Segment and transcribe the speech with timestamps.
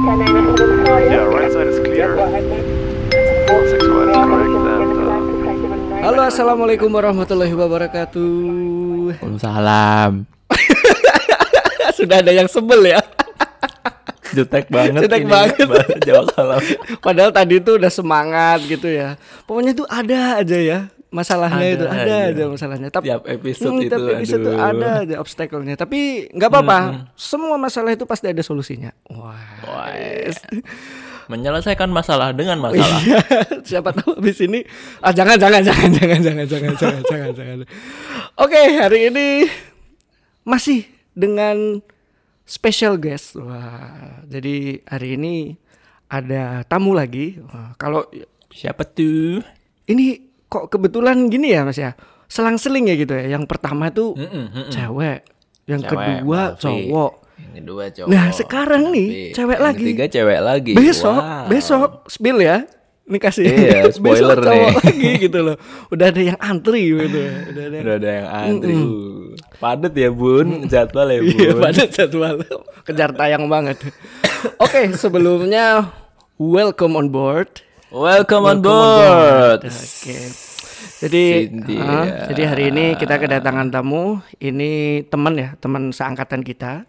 [0.00, 2.16] Yeah, right side is clear.
[3.68, 4.48] Six one is correct.
[4.48, 8.24] And uh, Halo assalamualaikum warahmatullahi wabarakatuh
[9.12, 10.24] Waalaikumsalam.
[12.00, 13.04] Sudah ada yang sebel ya
[14.32, 15.68] Jutek banget Jutek ini, banget.
[15.68, 16.60] baru Jawab salam.
[17.04, 20.78] Padahal tadi tuh udah semangat gitu ya Pokoknya tuh ada aja ya
[21.10, 22.16] Masalahnya Ada itu ada aja.
[22.30, 24.58] aja masalahnya Tapi Tiap episode Hmm, itu, tiap episode aduh.
[24.62, 26.78] ada aja obstacle-nya Tapi nggak apa-apa
[27.14, 29.90] Semua masalah itu pasti ada solusinya Wah Wah,
[31.26, 32.98] Menyelesaikan masalah dengan masalah.
[33.00, 33.22] Iya,
[33.70, 34.66] siapa tahu habis ini
[34.98, 37.58] ah jangan jangan jangan jangan jangan jangan jangan jangan jangan.
[38.34, 39.46] Oke, hari ini
[40.42, 41.78] masih dengan
[42.42, 43.38] special guest.
[43.38, 45.34] Wah, jadi hari ini
[46.10, 47.38] ada tamu lagi.
[47.46, 48.02] Wah, kalau
[48.50, 49.38] Siapa tuh?
[49.86, 51.94] ini kok kebetulan gini ya Mas ya.
[52.26, 53.32] Selang-seling ya gitu ya.
[53.32, 54.68] Yang pertama itu Mm-mm, mm-mm.
[54.68, 55.22] cewek,
[55.64, 56.60] yang Cewek, kedua Malvi.
[56.60, 57.12] cowok.
[57.40, 58.08] Yang kedua cowok.
[58.10, 59.82] Nah, sekarang nih, cewek Yang lagi.
[59.84, 60.72] Ketiga cewek lagi.
[60.74, 61.44] Besok, Wow.
[61.46, 62.58] besok spill ya.
[63.02, 64.70] Ini kasih Iya, spoiler besok cowok nih.
[64.86, 65.56] lagi gitu loh.
[65.88, 67.18] Udah ada yang antri gitu.
[67.50, 67.78] Udah ada.
[67.80, 68.74] Udah ada yang antri.
[68.76, 71.34] Uh, Padet ya bun, jadwal ya bun.
[71.34, 72.34] Iya, pada jadwal.
[72.82, 73.82] Kejar tayang banget.
[74.56, 75.90] Oke, sebelumnya
[76.36, 77.50] welcome on board.
[77.90, 79.66] Welcome, on board.
[79.66, 80.18] Oke.
[81.02, 81.82] Jadi, Cynthia.
[81.82, 84.22] ah, jadi hari ini kita kedatangan tamu.
[84.38, 86.86] Ini teman ya, teman seangkatan kita.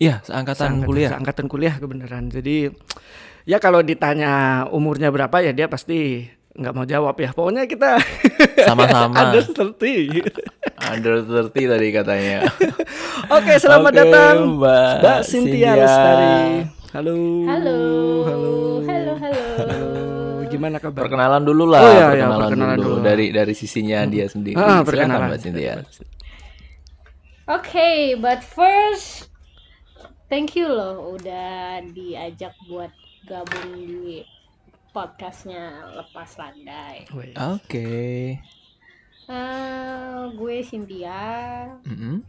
[0.00, 1.12] Iya, seangkatan kuliah.
[1.12, 2.32] Seangkatan kuliah kebenaran.
[2.32, 2.72] Jadi
[3.44, 6.24] ya kalau ditanya umurnya berapa ya dia pasti
[6.56, 7.28] nggak mau jawab ya.
[7.36, 8.00] Pokoknya kita
[8.68, 9.12] Sama-sama.
[9.28, 10.32] under 30.
[10.80, 12.48] Under 30 tadi katanya.
[13.36, 15.72] Oke, selamat Oke, datang Mbak Mbak Cynthia Cynthia.
[15.76, 16.36] Lestari.
[16.88, 17.16] Halo.
[17.44, 17.78] Halo.
[18.24, 18.52] Halo.
[18.88, 19.87] Halo, halo.
[20.58, 21.00] Gimana kabar?
[21.00, 22.88] Perkenalan dulu lah, Oh, iya, iya, perkenalan, perkenalan dulu.
[22.92, 23.06] dulu.
[23.06, 24.54] dari dari sisinya dia sendiri.
[24.54, 25.28] Ah, Silakan, perkenalan.
[25.28, 25.74] Mbak Cynthia.
[27.48, 29.32] Oke, but first
[30.26, 32.92] thank you loh udah diajak buat
[33.24, 34.20] gabung di
[34.90, 35.64] podcastnya
[35.94, 37.08] Lepas Landai.
[37.48, 38.36] Oke.
[39.24, 41.20] Eh, gue Cynthia,
[41.84, 42.24] Mm-mm.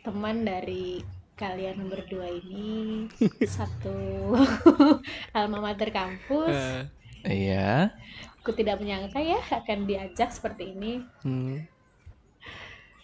[0.00, 1.02] teman dari
[1.36, 3.06] kalian berdua ini
[3.56, 3.96] satu
[5.36, 6.56] alma mater kampus.
[6.56, 6.82] Eh,
[7.26, 7.90] Iya.
[8.40, 10.92] Aku tidak menyangka ya akan diajak seperti ini.
[11.24, 11.66] hmm,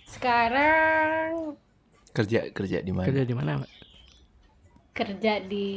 [0.06, 1.56] Sekarang
[2.12, 3.06] Kerja kerja di mana?
[3.08, 3.70] kerja di mana, Mbak?
[4.92, 5.68] kerja di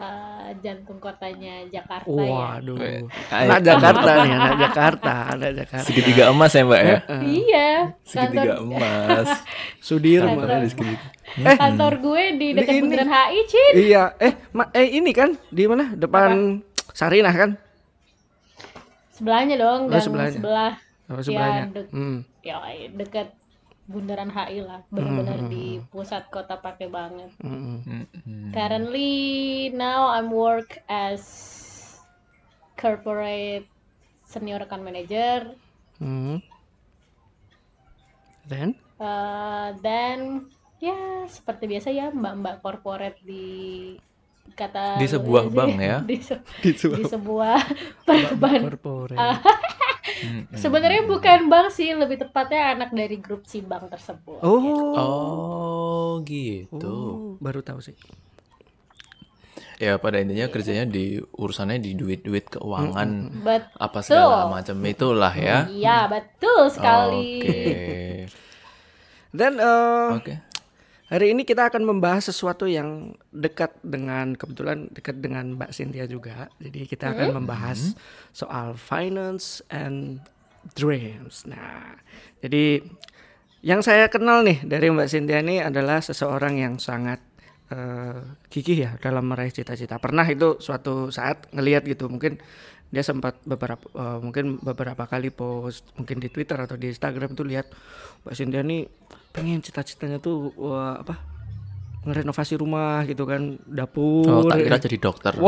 [0.00, 2.24] eh, jantung kotanya Jakarta ya.
[2.26, 2.76] Waduh.
[2.76, 3.60] Weh, Anak.
[3.60, 5.84] Jakarta nih, anak Jakarta, anak Jakarta.
[5.84, 6.96] Segitiga emas ya, Mbak ya?
[7.20, 7.68] Iya,
[8.02, 9.28] Segitiga kantor emas.
[9.86, 10.46] Sudirman.
[10.58, 10.98] Di segitiga.
[11.30, 12.72] Eh, kantor gue di dekat.
[12.80, 13.72] Bundaran HI, Cin.
[13.78, 14.04] iya.
[14.16, 15.92] Eh, ma- eh ini kan di mana?
[15.92, 16.58] Depan
[16.90, 17.50] Sarinah kan?
[19.12, 20.32] Sebelahnya dong, Oh, sebelahnya.
[20.34, 20.72] sebelah.
[21.06, 21.62] Oh, sebelahnya.
[21.62, 22.18] Ya, dek- Hmm.
[22.40, 22.56] ya
[22.90, 23.28] dekat
[23.90, 27.30] Bundaran HI lah, benar-benar di pusat kota pakai banget.
[27.42, 28.50] hmm, hmm.
[28.54, 29.10] Currently
[29.74, 31.22] now I'm work as
[32.78, 33.66] corporate
[34.24, 35.58] senior account manager.
[35.98, 36.38] Hmm.
[38.46, 38.78] Then?
[39.00, 40.46] Eh, dan
[40.78, 43.96] ya seperti biasa ya mbak-mbak corporate di
[44.54, 45.98] kata Di sebuah sih, bank ya?
[46.10, 47.58] di, se- Di di sebuah
[48.06, 48.60] perban
[50.54, 54.60] sebenarnya bukan bank sih lebih tepatnya anak dari grup si bank tersebut Oh.
[54.96, 57.36] Oh, gitu.
[57.36, 57.96] Oh, baru tahu sih.
[59.80, 65.64] Ya pada intinya kerjanya di urusannya di duit-duit keuangan but apa segala macam itulah ya.
[65.72, 67.60] iya betul sekali Oke.
[69.32, 70.34] Dan eh, Oke.
[71.10, 76.46] Hari ini kita akan membahas sesuatu yang dekat dengan kebetulan dekat dengan Mbak Cynthia juga.
[76.62, 77.98] Jadi kita akan membahas
[78.30, 80.22] soal finance and
[80.78, 81.44] dreams.
[81.50, 81.98] Nah,
[82.38, 82.78] jadi
[83.60, 87.18] yang saya kenal nih dari Mbak Cynthia ini adalah seseorang yang sangat
[87.74, 89.98] eh, gigih ya dalam meraih cita-cita.
[89.98, 92.38] Pernah itu suatu saat ngelihat gitu, mungkin
[92.90, 97.46] dia sempat beberapa eh, mungkin beberapa kali post mungkin di Twitter atau di Instagram tuh
[97.46, 97.70] lihat
[98.26, 98.90] Mbak Cynthia nih
[99.30, 101.14] pengen cita-citanya tuh wah, apa
[102.02, 105.32] ngerenovasi rumah gitu kan dapur Oh, tak kira jadi dokter.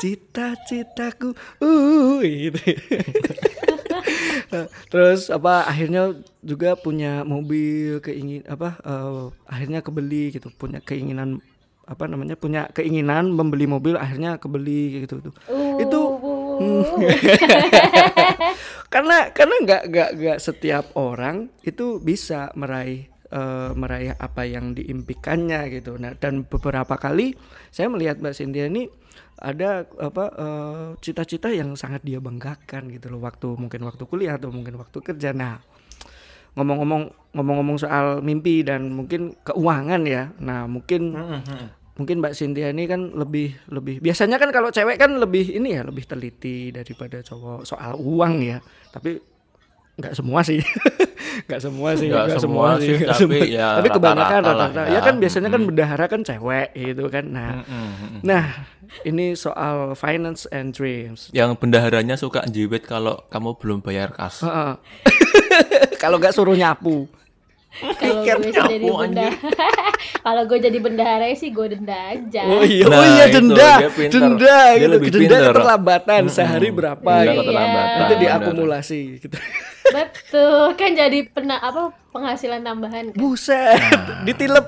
[0.00, 2.60] cita-citaku uh gitu.
[4.90, 11.38] terus apa akhirnya juga punya mobil keingin apa eh, akhirnya kebeli gitu punya keinginan
[11.90, 16.00] apa namanya punya keinginan membeli mobil akhirnya kebeli gitu tuh Uh, itu
[16.62, 16.86] uh,
[18.92, 25.70] karena karena nggak nggak nggak setiap orang itu bisa meraih eh, meraih apa yang diimpikannya
[25.70, 25.98] gitu.
[25.98, 27.34] Nah dan beberapa kali
[27.70, 28.90] saya melihat Mbak Cynthia ini
[29.40, 34.50] ada apa eh, cita-cita yang sangat dia banggakan gitu loh waktu mungkin waktu kuliah atau
[34.50, 35.30] mungkin waktu kerja.
[35.34, 35.62] Nah
[36.58, 40.34] ngomong-ngomong ngomong-ngomong soal mimpi dan mungkin keuangan ya.
[40.42, 41.14] Nah, mungkin
[42.00, 45.84] mungkin Mbak Cynthia ini kan lebih lebih biasanya kan kalau cewek kan lebih ini ya,
[45.84, 48.58] lebih teliti daripada cowok soal uang ya.
[48.88, 49.20] Tapi
[50.00, 50.64] nggak semua sih.
[51.46, 53.44] nggak semua sih, Nggak nggak semua sih, nggak tapi semua.
[53.44, 54.92] ya tapi kebanyakan rata-rata ya.
[54.96, 57.24] Ya kan biasanya kan bendahara kan cewek gitu kan.
[57.28, 57.50] Nah,
[58.24, 58.44] nah
[59.04, 61.28] ini soal finance and dreams.
[61.36, 64.40] Yang bendaharanya suka jiwet kalau kamu belum bayar kas.
[66.02, 67.04] Kalau nggak suruh nyapu.
[67.70, 69.30] Kalau gue jadi bendahara,
[70.26, 72.42] kalau gue jadi bendahara sih gue denda aja.
[72.44, 74.10] Oh iya, Nah, oh iya itu, denda, pinter.
[74.12, 75.42] denda Dia gitu, lebih denda pinter.
[75.48, 77.50] keterlambatan sehari berapa Denda gitu.
[77.52, 78.10] benar.
[78.16, 79.36] diakumulasi gitu.
[79.96, 81.80] Betul, kan jadi pena apa
[82.10, 83.16] penghasilan tambahan kan.
[83.16, 84.22] Buset, Nah.
[84.26, 84.66] ditilep.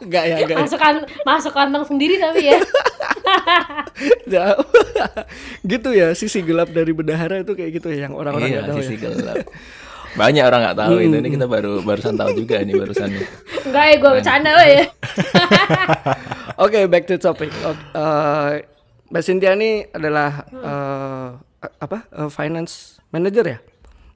[0.00, 0.58] Enggak ya, enggak.
[0.60, 2.58] Masuk kan masuk kantong sendiri tapi ya.
[4.28, 4.66] Jauh.
[5.62, 8.80] gitu ya, sisi gelap dari bendahara itu kayak gitu ya yang orang-orang Iya, nggak tahu
[8.80, 9.00] sisi ya.
[9.08, 9.46] gelap.
[10.12, 11.16] Banyak orang nggak tahu itu.
[11.16, 13.08] Ini kita baru barusan tahu juga ini barusan.
[13.64, 14.84] Enggak ya gue bercanda we ya.
[16.64, 17.48] Oke, back to topic.
[17.48, 18.52] Eh,
[19.08, 21.28] Mbak Cynthia ini adalah eh,
[21.80, 21.98] apa?
[22.06, 23.58] eh, finance manager ya?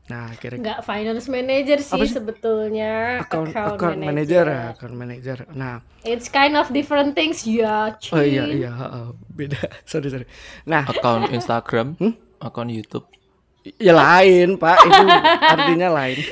[0.07, 2.15] Nah, kira-kira Enggak finance manager sih, sih?
[2.15, 5.39] sebetulnya account, account, account manager ya, account manager.
[5.51, 7.91] Nah, It's kind of different things ya.
[8.15, 9.59] oh iya iya, heeh, beda.
[9.91, 10.27] sorry sorry.
[10.63, 11.99] Nah, Akun Instagram,
[12.39, 13.11] akun YouTube.
[13.75, 15.03] Ya lain pak, itu
[15.43, 16.19] artinya lain.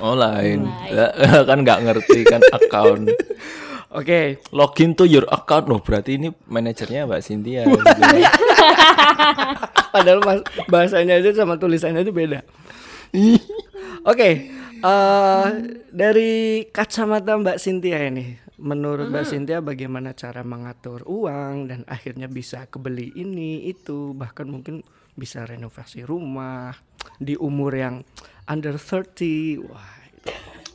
[0.00, 3.12] Oh lain, Lah, kan nggak ngerti kan account.
[3.92, 7.62] Oke, Login to your account loh, berarti ini manajernya Mbak Cynthia.
[7.68, 8.00] gitu.
[9.92, 10.40] padahal mas,
[10.72, 12.40] bahasanya aja sama tulisannya itu beda.
[14.08, 14.48] Oke,
[14.80, 15.46] eh,
[15.92, 22.64] dari kacamata Mbak Cynthia ini, menurut Mbak Cynthia bagaimana cara mengatur uang dan akhirnya bisa
[22.72, 24.80] kebeli ini itu bahkan mungkin
[25.12, 26.72] bisa renovasi rumah
[27.18, 27.94] di umur yang
[28.46, 29.90] under 30, wah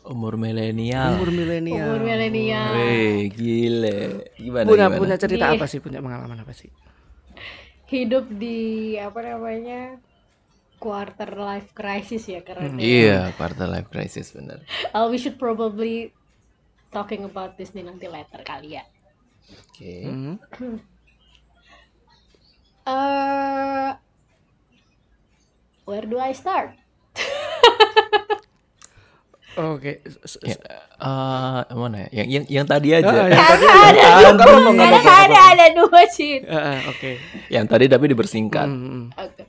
[0.08, 1.20] Umur milenial.
[1.20, 2.00] umur milenial.
[2.00, 2.72] Umur milenial.
[2.80, 4.32] Wih, gile.
[4.40, 5.00] Gimana Punya gimana?
[5.04, 5.56] punya cerita Nih.
[5.60, 5.84] apa sih?
[5.84, 6.72] Punya pengalaman apa sih?
[7.92, 10.00] Hidup di apa namanya?
[10.78, 14.62] quarter life crisis ya karena Iya, quarter life crisis bener.
[14.94, 16.14] Uh, we should probably
[16.94, 18.86] talking about this nih nanti later kali ya.
[19.68, 19.94] Oke.
[20.08, 20.36] Hmm.
[22.88, 23.92] Uh,
[25.88, 26.76] where do I start?
[29.58, 32.22] Oke, s- Ya, eh, mana ya?
[32.22, 33.10] Yang yang yang tadi aja.
[33.10, 33.66] Ah, yang tadi
[33.98, 36.46] ada ngomong nggak ada ada ada dua sih.
[36.46, 37.18] Ah, ah, Oke.
[37.50, 38.70] yang tadi tapi dipersingkat.
[38.70, 39.04] Hmm, hmm.
[39.18, 39.44] Oke.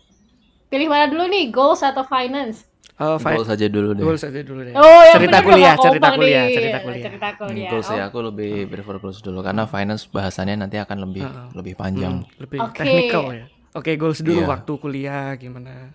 [0.69, 2.65] Pilih mana dulu nih, goals atau finance?
[2.97, 3.37] Oh, fine.
[3.37, 4.01] Goals saja dulu deh.
[4.01, 4.73] Goals aja dulu deh.
[4.75, 6.55] Oh, yang cerita kuliah, cerita kompak kuliah, nih.
[6.57, 7.05] cerita kuliah.
[7.05, 7.71] Cerita kuliah.
[7.71, 11.75] Goals Oh, ya aku lebih prefer goals dulu karena finance bahasannya nanti akan lebih lebih
[11.77, 12.25] panjang.
[12.39, 12.81] Lebih Oke.
[12.81, 13.45] teknikal ya.
[13.71, 14.49] Oke, goals dulu Iya.
[14.49, 15.93] waktu kuliah gimana?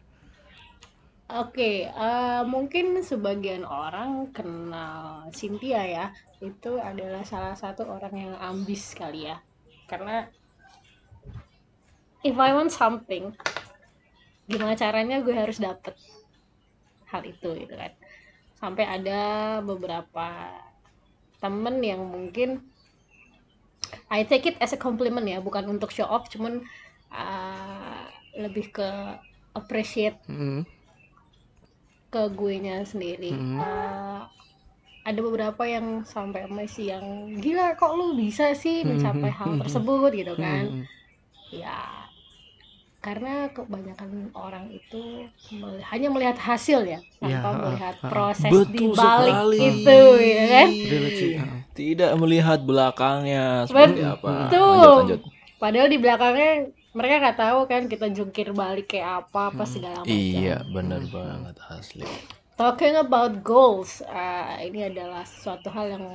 [1.32, 6.06] Oke, eh, mungkin sebagian orang kenal Cynthia ya,
[6.44, 9.40] itu adalah salah satu orang yang ambis kali ya.
[9.88, 10.28] Karena
[12.28, 13.32] if I want something,
[14.52, 15.96] gimana caranya gue harus dapet
[17.08, 17.96] hal itu gitu kan.
[18.60, 19.22] Sampai ada
[19.64, 20.52] beberapa
[21.40, 22.68] temen yang mungkin
[24.12, 26.68] I take it as a compliment ya, bukan untuk show off, cuman
[27.16, 28.04] eh,
[28.44, 28.90] lebih ke
[29.56, 30.68] appreciate Hmm.
[32.14, 33.58] Ke gue nya sendiri Mhm.
[33.60, 34.22] Eh,
[35.10, 37.06] ada beberapa yang sampai masih yang
[37.44, 40.86] gila kok lu bisa sih mencapai hal tersebut gitu kan Hmm.
[41.52, 41.80] ya
[43.04, 48.08] karena kebanyakan orang itu mel- hanya melihat hasil ya Ya, tanpa ha, melihat ha.
[48.08, 49.60] proses Betul di balik sekali.
[49.60, 50.70] itu ya kan.
[51.76, 54.48] Tidak melihat belakangnya seperti apa.
[54.48, 54.72] Betul.
[54.72, 55.22] Lanjut lanjut.
[55.60, 56.52] padahal di belakangnya
[56.94, 61.56] mereka nggak tahu kan kita jungkir balik kayak apa apa segala macam Iya, bener banget
[61.74, 62.06] asli.
[62.54, 66.06] Talking about goals, uh, ini adalah suatu hal yang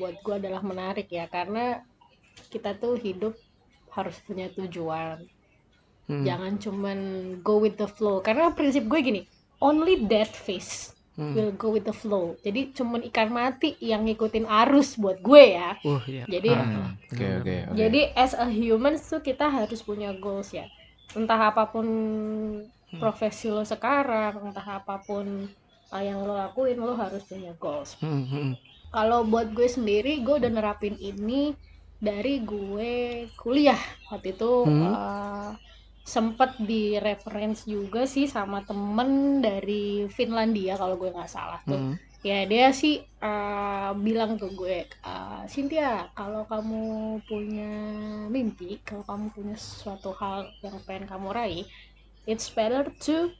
[0.00, 1.84] buat gue adalah menarik ya karena
[2.48, 3.36] kita tuh hidup
[3.92, 5.20] harus punya tujuan.
[6.08, 6.24] Hmm.
[6.24, 6.98] Jangan cuman
[7.44, 8.24] go with the flow.
[8.24, 9.20] Karena prinsip gue gini,
[9.60, 11.36] only dead fish Hmm.
[11.36, 12.36] will go with the flow.
[12.40, 15.76] Jadi cuman ikan mati yang ngikutin arus buat gue ya.
[15.84, 16.24] Wah, iya.
[16.24, 17.76] Jadi Hmm, Oke oke oke.
[17.76, 20.64] jadi as a human tuh kita harus punya goals ya.
[21.12, 21.84] Entah apa pun
[22.96, 25.48] profesi lo sekarang, entah apa pun
[25.92, 27.96] uh, yang lo lakuin, lo harus punya goals.
[28.00, 28.50] Hmm, hmm.
[28.92, 31.56] Kalau buat gue sendiri, gue udah nerapin ini
[31.96, 32.92] dari gue
[33.40, 33.80] kuliah
[34.12, 34.52] waktu itu.
[34.68, 34.82] Hmm.
[34.92, 35.50] uh,
[36.02, 41.94] sempet di reference juga sih sama temen dari Finlandia kalau gue nggak salah tuh Hmm.
[42.22, 46.82] ya dia sih uh, bilang ke gue uh, Cynthia kalau kamu
[47.26, 47.70] punya
[48.26, 51.64] mimpi kalau kamu punya suatu hal yang pengen kamu raih
[52.26, 53.30] it's better to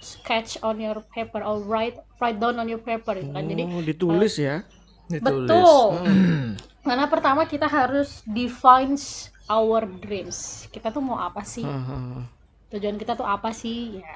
[0.00, 3.44] sketch on your paper or write write down on your paper gitu kan.
[3.44, 4.64] Jadi Oh, ditulis ya.
[5.12, 5.44] Ditulis.
[5.44, 6.00] betul.
[6.80, 8.96] Karena pertama kita harus define
[9.50, 10.70] our dreams.
[10.70, 11.66] Kita tuh mau apa sih?
[11.66, 12.22] Haha.
[12.70, 13.98] Tujuan kita tuh apa sih?
[13.98, 14.14] Ya.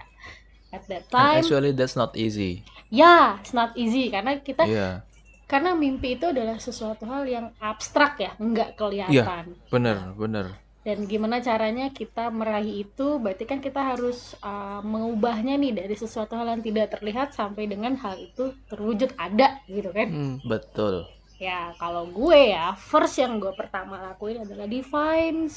[0.71, 2.63] At that And time, actually that's not easy.
[2.91, 5.03] ya, it's not easy karena kita Iya.
[5.45, 8.79] karena mimpi itu adalah sesuatu hal yang abstrak ya, nggak Iya.
[8.79, 9.45] kelihatan.
[9.71, 10.47] Bener, bener.
[10.83, 13.17] Dan gimana caranya kita meraih itu?
[13.17, 17.97] Berarti kan kita harus uh, mengubahnya nih dari sesuatu hal yang tidak terlihat sampai dengan
[17.97, 20.09] hal itu terwujud ada gitu kan?
[20.11, 20.37] Hmm.
[20.45, 21.09] Betul.
[21.45, 25.53] Ya kalau gue ya, first yang gue pertama lakuin adalah defines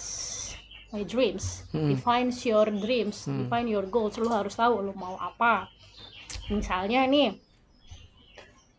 [0.91, 1.87] my dreams, Hmm.
[1.87, 3.47] defines your dreams, Hmm.
[3.47, 4.19] define your goals.
[4.19, 5.71] Lu harus tahu lu mau apa.
[6.51, 7.39] Misalnya nih,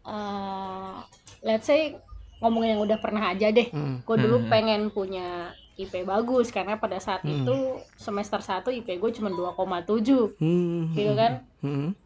[0.04, 1.00] uh,
[1.40, 1.96] let's say
[2.40, 3.72] ngomong yang udah pernah aja deh.
[3.72, 4.04] Hmm.
[4.04, 4.50] Gue dulu Hmm.
[4.52, 7.40] pengen punya IP bagus karena pada saat Hmm.
[7.40, 7.56] itu
[7.96, 10.92] semester 1 IP gue cuma 2,7 Hmm.
[10.92, 11.32] gitu kan.
[11.64, 11.96] Hmm.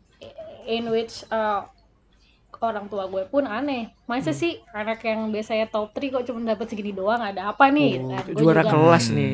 [0.63, 1.67] In which uh,
[2.65, 3.89] orang tua gue pun aneh.
[4.05, 4.37] Masa Hmm.
[4.37, 7.19] sih anak yang biasanya top 3 kok cuma dapat segini doang?
[7.19, 7.99] Ada apa nih?
[7.99, 9.15] Oh, Kan, juara juga- kelas Hmm.
[9.15, 9.33] nih.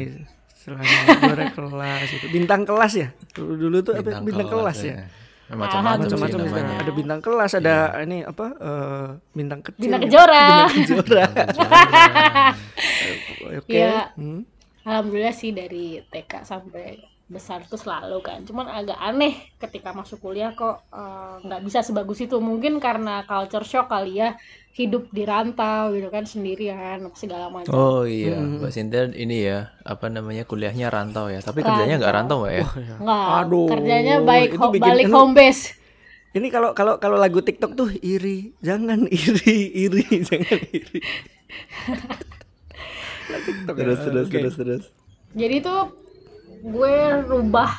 [0.61, 2.27] Juara kelas itu.
[2.29, 3.09] Bintang kelas ya.
[3.31, 4.95] Dulu, dulu tuh apa bintang kelas ya.
[5.49, 6.61] Macam-macam sih Macam-macam Alhamdulillah.
[6.61, 6.79] namanya.
[6.79, 8.47] ada bintang kelas, ada ini apa?
[8.55, 9.81] eh, bintang kecil.
[9.81, 10.45] Bintang kejora.
[10.69, 11.25] Bintang kejora.
[13.59, 13.71] Oke.
[13.71, 14.13] Iya.
[14.15, 14.45] Hmm.
[14.85, 18.41] Alhamdulillah sih dari TK sampai besar tuh selalu kan.
[18.43, 22.41] Cuman agak aneh ketika masuk kuliah kok eh, nggak bisa sebagus itu.
[22.41, 24.35] Mungkin karena culture shock kali ya.
[24.73, 27.75] Hidup di rantau gitu kan sendirian segala macam.
[27.75, 28.63] Oh iya, Hmm.
[28.63, 31.43] Mbak Sinta ini ya, apa namanya kuliahnya rantau ya.
[31.43, 32.63] Tapi kerjanya nggak rantau Mbak ya?
[32.63, 32.95] Wah, ya.
[33.03, 35.75] Enggak, Aduh, kerjanya baik itu ho- bikin- balik home base.
[36.29, 41.01] Ini kalau kalau kalau lagu TikTok tuh iri, jangan iri, iri, jangan iri.
[43.29, 43.87] Lagu TikTok ya.
[43.99, 44.39] Oke.
[44.55, 44.85] terus.
[45.35, 45.81] Jadi tuh
[46.61, 47.71] gue rubah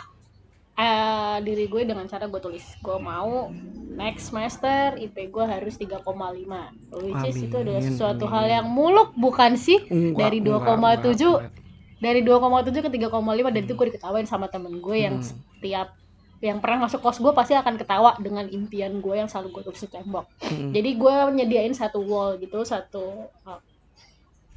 [0.73, 3.51] eh, diri gue dengan cara gue tulis gue mau
[3.91, 6.07] next semester IP gue harus 3,5
[6.97, 8.33] which is itu adalah sesuatu amin.
[8.33, 11.51] hal yang muluk bukan sih Enggak, dari enggak, 2,7 enggak.
[11.99, 13.11] dari 2,7 ke 3,5
[13.49, 15.27] dan itu gue diketawain sama temen gue yang Hmm.
[15.53, 15.89] setiap
[16.39, 19.83] yang pernah masuk kos gue pasti akan ketawa dengan impian gue yang selalu gue tulis
[19.83, 20.71] di tembok Hmm.
[20.71, 23.59] jadi gue nyediain satu wall gitu satu uh,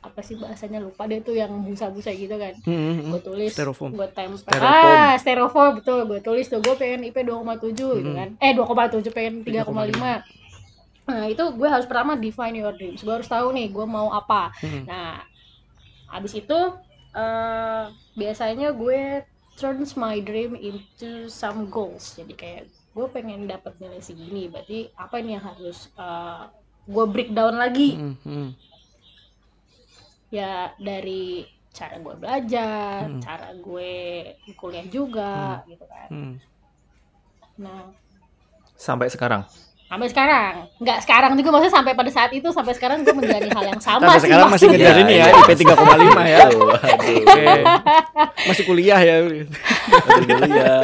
[0.02, 3.10] apa sih bahasanya lupa deh tuh yang busa-busa gitu kan Hmm, hmm, hmm.
[3.10, 3.90] gue tulis Styrofoam.
[3.92, 4.96] gue tempel Styrofoam.
[4.98, 8.12] ah styrofoam betul gue tulis tuh gue pengen IP 2,7 gitu Hmm.
[8.12, 10.26] kan eh 2,7 pengen 3,5
[11.04, 14.50] nah itu gue harus pertama define your dreams gue harus tahu nih gue mau apa
[14.56, 14.84] Hmm.
[14.84, 15.22] nah
[16.10, 16.58] abis itu
[17.12, 19.22] eh biasanya gue
[19.54, 25.14] turns my dream into some goals jadi kayak gue pengen dapat nilai segini berarti apa
[25.16, 26.42] ini yang harus eh,
[26.84, 28.48] gue breakdown lagi Hmm, hmm.
[30.32, 33.20] Ya dari cara gue belajar, Hmm.
[33.20, 33.92] cara gue
[34.54, 36.08] kuliah juga gitu kan.
[36.08, 36.34] Hmm.
[37.58, 37.92] Nah,
[38.74, 39.44] Sampai sekarang.
[39.84, 43.64] sampai sekarang, nggak sekarang juga maksudnya sampai pada saat itu sampai sekarang gue menjalani hal
[43.68, 44.24] yang sama Sampai sih.
[44.24, 45.76] sekarang masih ngejar ini ya, IP 3,5
[46.24, 46.38] ya.
[46.48, 47.16] Aduh, aduh.
[47.28, 47.44] Oke.
[48.48, 49.16] Masih kuliah ya.
[49.20, 50.80] Masih kuliah.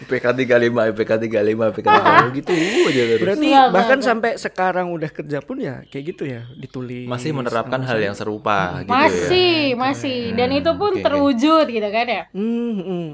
[0.00, 2.52] IPK 35, IPK 35, IPK 35 gitu
[2.88, 3.20] aja terus.
[3.20, 7.04] Berarti Enggak, bahkan enggak, sampai sekarang udah kerja pun ya kayak gitu ya, ditulis.
[7.04, 9.76] Masih menerapkan hal yang serupa gitu Masih, ya.
[9.76, 11.04] masih, dan itu pun Oke.
[11.04, 12.22] terwujud gitu kan ya.
[12.32, 13.06] Hmm, hmm.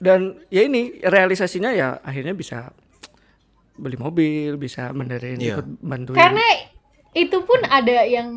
[0.00, 2.70] Dan ya ini realisasinya ya akhirnya bisa
[3.74, 5.56] beli mobil, bisa benerin Iya.
[5.56, 6.16] ikut bantuin.
[6.16, 6.46] Karena
[7.12, 8.30] itu pun ada yang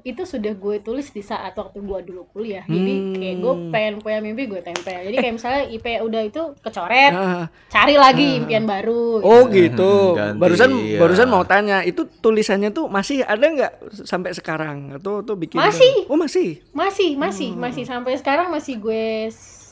[0.00, 2.64] itu sudah gue tulis di saat waktu gue dulu kuliah.
[2.64, 3.12] Jadi Hmm.
[3.12, 4.96] kayak gue pengen punya mimpi gue tempel.
[4.96, 9.20] Jadi kayak misalnya IP udah itu kecoret, Ah, cari lagi impian baru.
[9.20, 10.16] oh gitu.
[10.16, 10.96] Ganti, barusan iya.
[10.96, 16.08] barusan mau tanya, itu tulisannya tuh masih ada nggak sampai sekarang atau tuh bikin Masih.
[16.08, 16.64] Oh, masih.
[16.72, 17.60] Masih, masih, Hmm.
[17.60, 19.28] masih sampai sekarang masih gue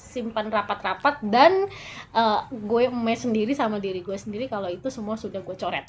[0.08, 1.72] simpan rapat-rapat dan
[2.10, 5.88] uh, gue mes sendiri sama diri gue sendiri kalau itu semua sudah gue coret.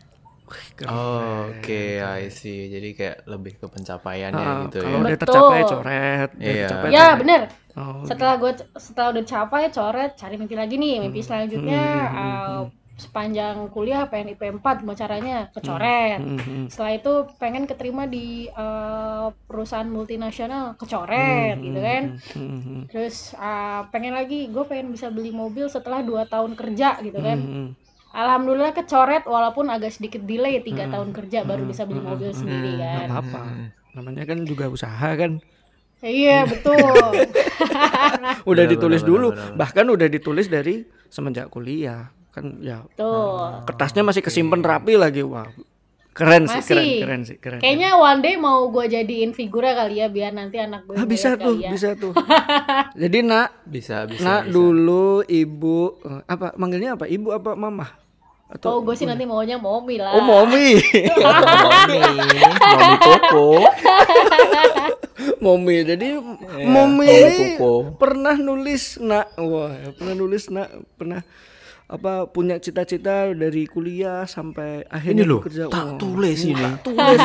[0.75, 0.89] Keren.
[0.89, 2.67] Oh, Oke, I see.
[2.67, 5.03] Jadi kayak lebih ke pencapaiannya Ah, gitu kalau ya.
[5.03, 5.25] udah Betul.
[5.25, 6.67] tercapai coret, udah Iya.
[6.67, 7.41] tercapai Ya bener.
[7.77, 10.99] Oh, Setelah gue setelah udah capai coret, cari mimpi lagi nih.
[10.99, 12.63] Mimpi selanjutnya Hmm, hmm, uh,
[12.99, 16.19] sepanjang kuliah pengen IP 4 gimana caranya kecoret.
[16.19, 16.65] Hmm, hmm.
[16.67, 22.03] Setelah itu pengen keterima di uh, perusahaan multinasional kecoret gitu kan.
[22.35, 26.99] Hmm, hmm, Terus uh, pengen lagi gue pengen bisa beli mobil setelah 2 tahun kerja
[26.99, 27.39] gitu kan.
[27.39, 27.69] hmm, hmm.
[28.09, 32.89] Alhamdulillah kecoret walaupun agak sedikit delay tiga tahun kerja baru bisa beli mobil sendiri Nggak
[32.89, 33.07] kan.
[33.07, 33.41] apa-apa.
[33.93, 35.37] Namanya kan juga usaha kan.
[35.99, 36.79] Iya betul.
[38.49, 39.57] Udah Benar, ditulis benar, dulu, benar, benar.
[39.57, 42.09] bahkan udah ditulis dari semenjak kuliah.
[42.29, 43.65] Kan ya Tuh.
[43.67, 45.21] kertasnya masih kesimpan rapi lagi.
[45.21, 45.49] Wah.
[46.11, 47.59] Keren sih, keren, keren sih, keren.
[47.59, 51.33] Kayaknya one day mau gue jadiin figura kali ya biar nanti anak gue Ah, bisa
[51.33, 51.69] tuh, ya.
[51.69, 52.11] bisa tuh.
[52.93, 54.19] Jadi nak, Bisa, bisa.
[54.19, 54.51] nak bisa.
[54.51, 57.05] dulu ibu eh, apa manggilnya apa?
[57.05, 57.87] Ibu apa mama?
[58.65, 60.09] Oh, gue sih nanti maunya momi lah.
[60.11, 60.81] Oh, Momi.
[61.13, 62.01] Mami
[63.05, 63.61] Koko.
[65.39, 65.75] Momi.
[65.85, 67.93] Jadi Iya, Momi Mami ini Koko.
[67.95, 71.21] pernah nulis nak wah pernah nulis nak pernah
[71.89, 75.73] apa punya cita-cita dari kuliah sampai akhirnya Ini loh, bekerja.
[75.73, 76.65] tak Wah, tulis ini.
[76.85, 77.17] tulis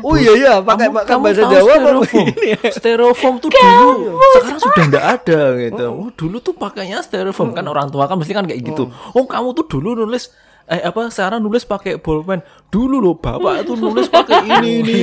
[0.00, 2.26] oh iya iya pakai pakai bahasa Jawa styrofoam?
[2.40, 2.58] ya?
[2.72, 5.84] Styrofoam tuh dulu sekarang sudah enggak ada gitu.
[5.92, 8.88] Oh, dulu tuh pakainya styrofoam kan orang tua kan mesti kan kayak gitu.
[9.12, 10.32] Oh, kamu tuh dulu nulis
[10.68, 12.40] eh apa sekarang nulis pakai bolpen.
[12.68, 14.96] Dulu loh bapak tuh nulis pakai ini ini.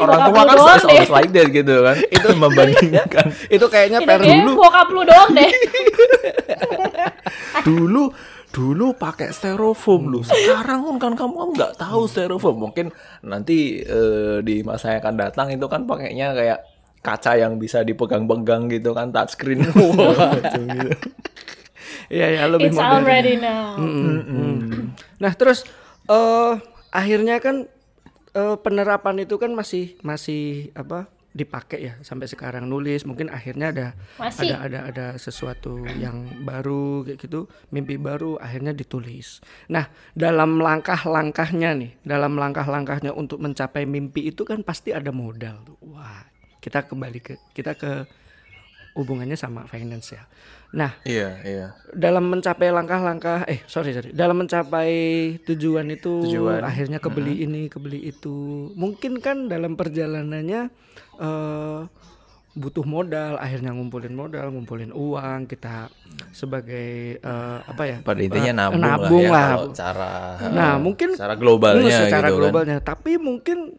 [0.00, 1.96] orang tua kan doang always like that gitu kan.
[2.08, 4.60] Itu membandingkan Itu kayaknya per dulu.
[4.60, 5.52] bokap lu doang deh.
[7.68, 8.10] dulu
[8.50, 10.20] dulu pakai styrofoam lu.
[10.26, 12.70] Sekarang kan kamu nggak tahu styrofoam.
[12.70, 12.90] Mungkin
[13.22, 16.58] nanti eh, di masa yang akan datang itu kan pakainya kayak
[17.00, 19.64] kaca yang bisa dipegang-pegang gitu kan touchscreen.
[22.10, 23.06] Iya ya lebih It's modern.
[23.06, 23.78] already now.
[23.78, 24.98] Mm.
[25.22, 25.62] Nah terus
[26.10, 26.54] eh
[26.90, 27.70] akhirnya kan
[28.34, 33.88] eh, penerapan itu kan masih masih apa dipakai ya sampai sekarang nulis mungkin akhirnya ada
[34.18, 34.50] Masih.
[34.50, 39.38] ada ada ada sesuatu yang baru kayak gitu mimpi baru akhirnya ditulis.
[39.70, 45.62] Nah dalam langkah-langkahnya nih dalam langkah-langkahnya untuk mencapai mimpi itu kan pasti ada modal.
[45.86, 46.26] Wah
[46.58, 48.04] kita kembali ke kita ke
[48.92, 50.24] hubungannya sama finance ya.
[50.70, 51.66] Nah Iya, iya.
[51.92, 54.90] dalam mencapai langkah-langkah eh sorry sorry dalam mencapai
[55.42, 56.62] tujuan itu Tujuan.
[56.62, 58.30] akhirnya kebeli ini kebeli itu
[58.74, 60.70] mungkin kan dalam perjalanannya
[61.18, 61.82] eh
[62.50, 65.86] butuh modal akhirnya ngumpulin modal ngumpulin uang kita
[66.30, 69.70] sebagai eh, apa ya Pada intinya eh, nabung, nabung lah, ya, lah.
[69.70, 70.14] cara
[70.50, 72.40] Nah, mungkin secara globalnya Hmm, secara gitu kan.
[72.42, 73.78] globalnya tapi mungkin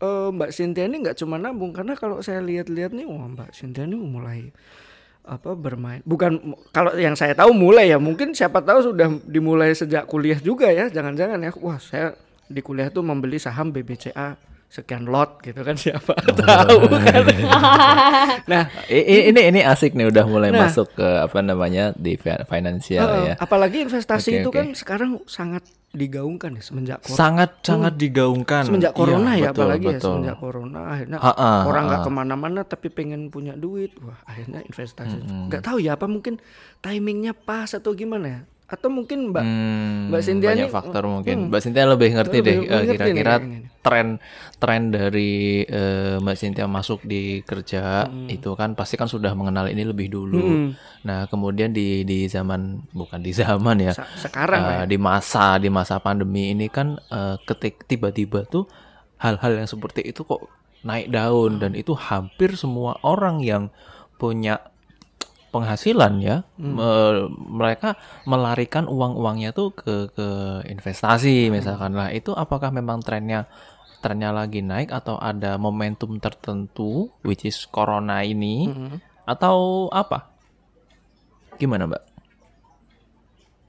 [0.00, 3.84] eh, Mbak Cynthia ini nggak cuma nabung karena kalau saya lihat-lihat nih wah Mbak Cynthia
[3.84, 4.50] ini mulai
[5.20, 6.00] apa bermain.
[6.02, 10.72] Bukan kalau yang saya tahu mulai ya mungkin siapa tahu sudah dimulai sejak kuliah juga
[10.72, 11.50] ya jangan-jangan ya.
[11.60, 12.16] Wah saya
[12.50, 16.30] di kuliah tuh membeli saham BBCA sekian lot gitu kan siapa Oh.
[16.32, 17.26] tahu kan
[18.46, 20.64] nah I- i- ini ini asik nih udah mulai Nah.
[20.64, 23.34] masuk ke apa namanya di fi- finansial eh, ya.
[23.36, 24.56] apalagi investasi Oke, itu oke.
[24.56, 27.18] kan sekarang sangat digaungkan ya semenjak corona.
[27.18, 28.62] Sangat sangat digaungkan.
[28.62, 30.06] semenjak corona Iya, ya betul, apalagi ya betul.
[30.08, 35.18] semenjak corona akhirnya Ha-ha, orang nggak ke mana-mana tapi pengen punya duit wah akhirnya investasi
[35.50, 36.38] nggak tahu ya apa mungkin
[36.78, 41.12] timingnya pas atau gimana ya atau mungkin mbak Hmm, Mbak Cynthia banyak nih, faktor hmm,
[41.12, 41.36] mungkin.
[41.36, 41.48] hmm.
[41.50, 43.34] Mbak Cynthia lebih ngerti Lebih deh eh, kira-kira
[43.80, 44.08] tren
[44.56, 48.28] tren dari eh, Mbak Cynthia masuk di kerja Hmm.
[48.28, 50.70] itu kan pasti kan sudah mengenal ini lebih dulu.
[51.02, 53.92] Nah, kemudian di di zaman bukan di zaman ya.
[54.16, 54.78] Sekarang ya.
[54.86, 58.70] di masa di masa pandemi ini kan eh, ketik tiba-tiba tuh
[59.18, 60.46] hal-hal yang seperti itu kok
[60.80, 63.68] naik daun dan itu hampir semua orang yang
[64.16, 64.60] punya
[65.54, 66.36] penghasilan ya.
[66.62, 67.28] Me-
[67.60, 70.28] mereka melarikan uang-uangnya tuh ke ke
[70.74, 71.92] investasi misalkan.
[71.98, 73.46] Lah itu apakah memang trennya
[74.00, 78.72] trennya lagi naik atau ada momentum tertentu which is corona ini?
[79.28, 80.30] Atau apa?
[81.60, 82.02] Gimana mbak?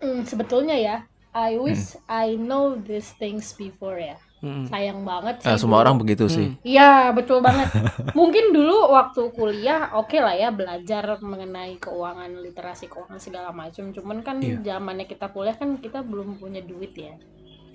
[0.02, 0.96] Hmm, sebetulnya ya,
[1.34, 4.18] I wish I know these things before ya.
[4.42, 4.66] Mm-mm.
[4.66, 5.62] Sayang banget Eh, sih.
[5.62, 5.84] semua dulu.
[5.84, 7.70] orang begitu sih Iya, betul banget.
[8.18, 13.90] Mungkin dulu waktu kuliah oke lah ya belajar mengenai keuangan, literasi keuangan segala macam.
[13.90, 14.58] Cuman kan Iya.
[14.60, 17.14] zamannya kita kuliah kan kita belum punya duit ya.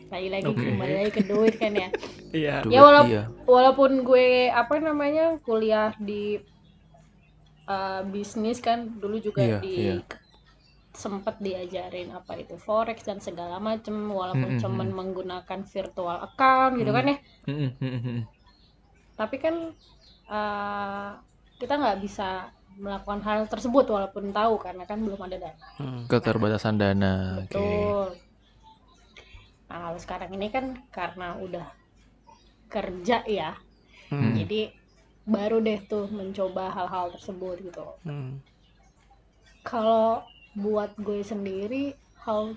[0.07, 0.63] Lagi-lagi Oke.
[0.65, 1.89] kembali lagi ke duit kan ya.
[2.37, 3.25] iya Duit, ya walaupun iya.
[3.43, 6.39] walaupun gue apa namanya kuliah di
[7.65, 9.95] uh, bisnis kan dulu juga Iya, di iya.
[11.05, 16.91] Sempat diajarin apa itu forex dan segala macam walaupun Mm-mm, cuman menggunakan virtual account gitu
[16.97, 18.29] kan ya mm-mm, mm-mm.
[19.17, 19.55] tapi kan
[20.31, 21.11] uh,
[21.61, 25.97] kita nggak bisa melakukan hal tersebut walaupun tahu karena kan belum ada dana Hmm.
[26.11, 27.13] keterbatasan dana
[27.45, 28.19] oke betul
[29.69, 30.65] nah kalau sekarang ini kan
[30.97, 31.67] karena udah
[32.75, 33.51] kerja ya
[34.11, 34.37] Hmm.
[34.37, 34.61] jadi
[35.35, 38.39] baru deh tuh mencoba hal-hal tersebut gitu Hmm.
[39.67, 40.25] kalau
[40.57, 41.85] buat gue sendiri
[42.25, 42.51] how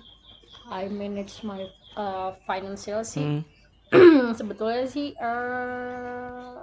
[0.72, 1.62] I manage my
[1.96, 3.42] uh, financial sih Hmm.
[4.38, 6.58] sebetulnya sih eh,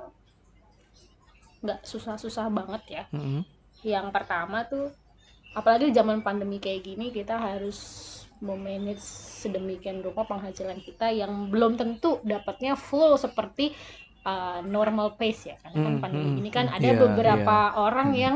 [1.64, 3.42] nggak susah-susah banget ya Hmm.
[3.86, 4.90] yang pertama tuh
[5.54, 7.80] apalagi zaman pandemi kayak gini kita harus
[8.38, 9.02] memanage
[9.42, 13.74] sedemikian rupa penghasilan kita yang belum tentu dapatnya full seperti
[14.26, 18.10] uh, normal pace ya karena kan Hmm, pandemi hmm, ini kan ada Iya, beberapa orang
[18.14, 18.22] Hmm.
[18.24, 18.36] yang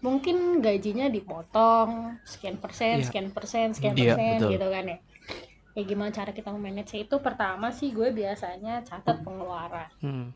[0.00, 3.06] mungkin gajinya dipotong sekian persen Iya.
[3.08, 4.50] sekian persen sekian Iya, persen betul.
[4.56, 4.98] gitu kan ya.
[5.70, 9.90] Ya gimana cara kita memanage itu pertama sih gue biasanya catat pengeluaran.
[10.00, 10.28] Hmm.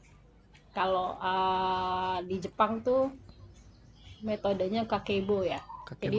[0.74, 3.14] kalau uh, di Jepang tuh
[4.26, 5.62] metodenya kakebo ya.
[5.86, 6.18] Kakek Jadi,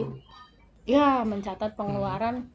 [0.88, 2.48] ya mencatat pengeluaran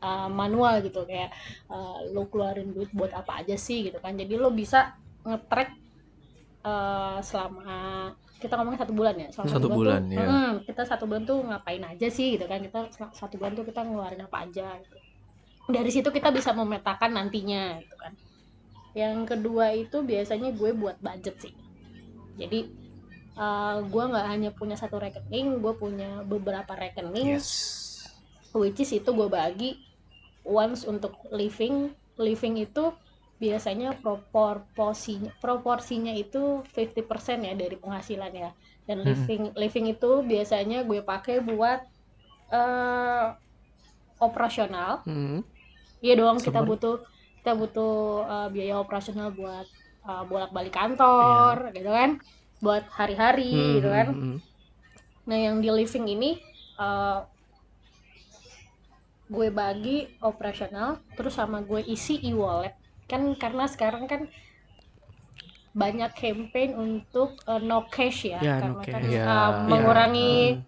[0.00, 1.04] uh, manual gitu.
[1.04, 1.28] Kayak
[1.68, 4.16] uh, lo keluarin duit buat apa aja sih gitu kan.
[4.16, 4.96] Jadi lo bisa
[5.28, 5.70] nge-track
[6.64, 7.76] uh, selama
[8.44, 10.26] kita ngomongin satu bulan ya selama Satu bulan, tuh, ya.
[10.28, 12.78] mm, kita satu bulan tuh ngapain aja sih gitu kan kita
[13.16, 14.96] satu bulan tuh kita ngeluarin apa aja gitu.
[15.72, 18.12] dari situ kita bisa memetakan nantinya gitu kan
[18.92, 21.54] yang kedua itu biasanya gue buat budget sih
[22.36, 22.68] jadi
[23.34, 27.48] uh, gue nggak hanya punya satu rekening gue punya beberapa rekening Yes.
[28.54, 29.80] which is itu gue bagi
[30.44, 32.94] once untuk living living itu
[33.44, 36.38] biasanya proporsinya proporsinya itu
[36.76, 38.50] 50% ya dari penghasilan ya
[38.88, 39.08] dan Mhm.
[39.08, 41.80] living living itu biasanya gue pakai buat
[42.58, 43.26] eh
[44.28, 45.40] operasional Hmm.
[46.04, 46.94] iya doang kita butuh
[47.40, 47.92] kita butuh
[48.32, 49.66] eh, biaya operasional buat
[50.08, 52.10] eh, bolak-balik kantor gitu kan
[52.64, 54.42] buat hari-hari Hmm, gitu kan hmm, hmm.
[55.28, 56.30] Nah, yang di living ini
[56.80, 57.18] eh,
[59.34, 59.98] gue bagi
[60.30, 62.74] operasional, terus sama gue isi e-wallet.
[63.14, 64.22] Kan karena sekarang kan
[65.74, 69.14] banyak campaign untuk eh, no cash ya, Ya, karena no kan cash.
[69.18, 70.62] eh, Ya, mengurangi Hmm.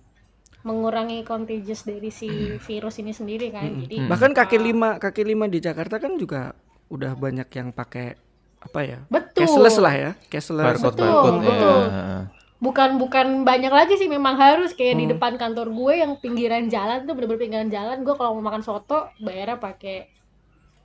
[0.69, 2.31] mengurangi contagious dari si
[2.67, 3.71] virus ini sendiri kan.
[3.71, 3.81] Hmm.
[3.83, 4.09] Jadi Hmm.
[4.11, 6.53] Bahkan kaki eh, lima kaki lima di Jakarta kan juga
[6.93, 8.15] udah banyak yang pakai
[8.61, 9.01] apa ya?
[9.11, 9.37] betul.
[9.37, 10.65] Cashless lah ya, cashless.
[10.65, 11.83] Barcode Betul, barcode betul.
[11.93, 12.29] ya.
[12.57, 15.13] bukan bukan banyak lagi sih memang harus kayak di Hmm.
[15.13, 19.13] depan kantor gue yang pinggiran jalan tuh bener-bener pinggiran jalan gue kalau mau makan soto
[19.21, 19.97] bayarnya pakai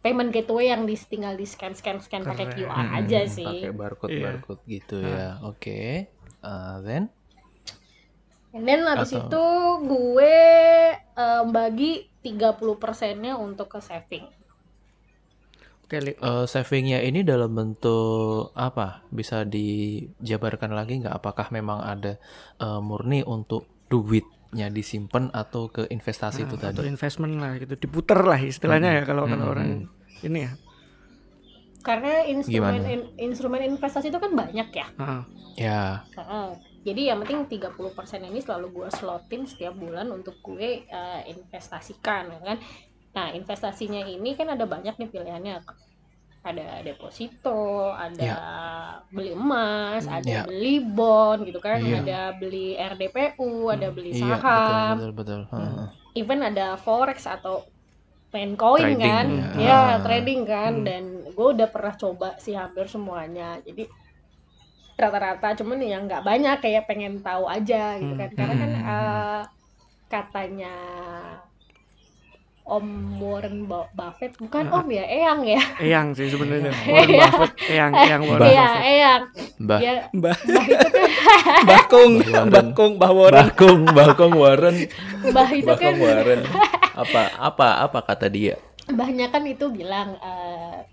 [0.01, 2.45] payment gateway yang di tinggal di scan scan scan pakai.
[2.51, 4.23] QR Hmm, aja hmm, sih Pakai barcode Iya.
[4.27, 5.07] barcode gitu Ah.
[5.07, 5.29] ya.
[5.45, 5.81] Oke.
[6.41, 7.03] Uh, then
[8.51, 9.45] and then habis Atau- itu
[9.87, 10.35] gue
[11.15, 14.27] em, bagi 30 persennya untuk ke saving
[15.85, 19.03] Oke, eh, savingnya ini dalam bentuk apa?
[19.11, 21.19] Bisa dijabarkan lagi nggak?
[21.19, 22.15] Apakah memang ada
[22.63, 23.67] eh, murni untuk
[24.51, 26.91] duitnya disimpan atau ke investasi itu Nah, atau tadi?
[26.91, 29.87] investment lah gitu, diputer lah istilahnya ya kalau kalau Hmm, orang
[30.27, 30.51] ini ya.
[31.87, 35.25] karena instrumen in- instrumen investasi itu kan banyak ya Ah,
[35.57, 36.07] Ya.
[36.17, 36.47] Heeh.
[36.87, 42.39] Jadi yang penting 30% ini selalu gue slotin setiap bulan untuk gue eh, investasikan ya
[42.47, 42.57] kan.
[43.17, 45.55] Nah, investasinya ini kan ada banyak nih pilihannya.
[46.41, 48.35] Ada deposito, ada Ya.
[49.13, 50.41] beli emas, Hmm, ada ya.
[50.41, 52.01] beli bond gitu kan, Iya.
[52.01, 55.41] ada beli RDPU, ada beli Iya, betul saham, betul betul.
[55.53, 56.01] Heeh.
[56.17, 57.61] even ada forex atau
[58.33, 59.45] main coin Trading, kan, ya.
[59.53, 60.01] ya Ah.
[60.01, 60.87] trading kan, Hmm.
[60.87, 63.85] dan gue udah pernah coba sih hampir semuanya, jadi
[64.97, 68.81] rata-rata cuman yang nggak banyak kayak pengen tahu aja gitu kan, karena kan Hmm.
[68.91, 69.41] eh,
[70.13, 70.73] katanya
[72.61, 74.79] Om Warren Bu- Buffett bukan Ah.
[74.79, 76.71] Om ya, Eyang ya, Eyang sih sebenarnya.
[76.87, 78.85] Warren Buffett, Eyang, Eyang Warren iya Buffett.
[78.85, 79.21] Eyang,
[79.57, 81.01] Mbah ya Mbah Mbah itu kan,
[81.69, 82.51] Bakung, Mbah Warren.
[82.53, 83.45] Bakung, Mbah Warren.
[83.45, 84.75] Bakung, Bakung Warren,
[85.23, 86.41] Mbah itu kan, Warren.
[86.93, 88.55] Apa apa apa kata dia?
[88.87, 90.83] Mbahnya kan itu bilang eh,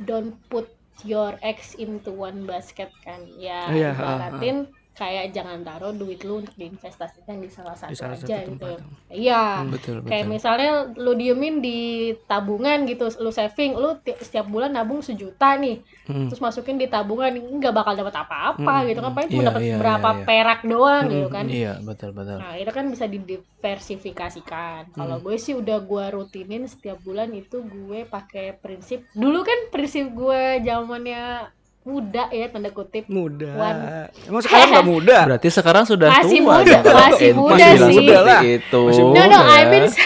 [0.00, 0.66] don't put
[1.02, 4.56] your eggs into one basket kan ya Iya, ibaratin
[4.94, 8.70] kayak jangan taruh duit lu untuk diinvestasikan di salah satu Di salah aja satu gitu
[8.70, 8.78] tempat.
[9.10, 10.32] iya Betul kayak betul.
[10.32, 11.78] misalnya lu diemin di
[12.24, 16.28] tabungan gitu lu saving lu ti- setiap bulan nabung sejuta nih Hmm.
[16.28, 19.62] terus masukin di tabungan nggak bakal dapat apa-apa Hmm, gitu kan paling cuma Iya, dapat
[19.64, 20.26] iya, berapa iya, iya.
[20.28, 22.36] perak doang gitu Hmm, kan Iya betul betul.
[22.36, 24.80] Nah, itu kan bisa didiversifikasikan.
[24.92, 25.24] Kalau Hmm.
[25.24, 29.08] gue sih udah gue rutinin setiap bulan itu gue pakai prinsip.
[29.12, 31.48] Dulu kan prinsip gue zamannya
[31.84, 33.04] muda ya tanda kutip.
[33.06, 33.50] Muda.
[33.52, 33.76] Wan.
[34.24, 35.16] Emang sekarang nggak muda?
[35.26, 37.96] Berarti sekarang sudah Masih tua muda, dong kalau masih muda bilang sih.
[38.00, 38.40] seperti Lah.
[38.42, 38.80] itu.
[38.82, 39.22] Masih No muda.
[39.26, 39.64] no, I ya.
[39.68, 39.84] mean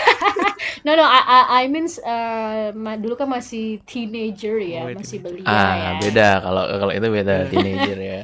[0.79, 5.21] No no, I, I, I means uh, ma- dulu kan masih teenager ya, Oh, masih
[5.21, 5.91] belia Ah, ya.
[6.01, 8.21] beda kalau kalau itu beda teenager ya.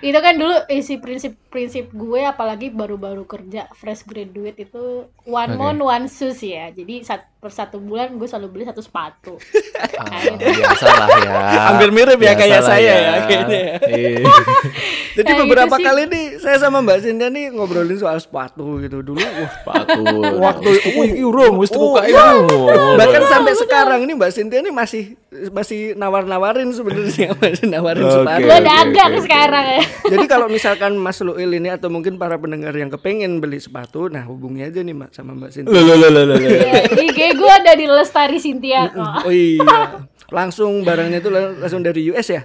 [0.00, 4.84] Itu kan dulu isi prinsip-prinsip gue apalagi baru-baru kerja fresh graduate itu
[5.24, 5.58] one Oke.
[5.58, 6.70] month one shoes ya.
[6.70, 9.38] Jadi sat- per satu bulan gue selalu beli satu sepatu.
[9.96, 11.30] Ah, biasa lah ya.
[11.64, 13.74] Hampir mirip ya Biasa kayak lah saya ya, kayaknya ya.
[13.86, 14.10] Iya.
[15.16, 15.86] Jadi Kayak beberapa gitu sih.
[15.86, 19.22] kali nih saya sama Mbak Cynthia nih ngobrolin soal sepatu gitu dulu.
[19.40, 20.02] Wah, Sepatu.
[20.36, 20.74] Waktu-
[21.76, 22.34] Oh, kae iya.
[22.34, 22.96] urung.
[22.96, 25.14] bahkan sampai sekarang ini Mbak Cynthia nih masih
[25.48, 28.14] masih nawar-nawarin sebenarnya masih nawarin Oke.
[28.18, 28.42] sepatu.
[28.42, 29.22] Gue dagang oke.
[29.22, 29.82] sekarang ya.
[30.08, 34.24] Jadi kalau misalkan Mas Luil ini atau mungkin para pendengar yang kepengen beli sepatu, nah
[34.24, 35.70] hubungi aja nih Mbak sama Mbak Cynthia.
[35.70, 36.40] Loh, loh, loh, loh, loh, loh.
[36.42, 39.22] Iya, IG gue ada di Lestari Sintia kok.
[39.22, 42.42] Oh iya, langsung barangnya itu lang- langsung dari US ya?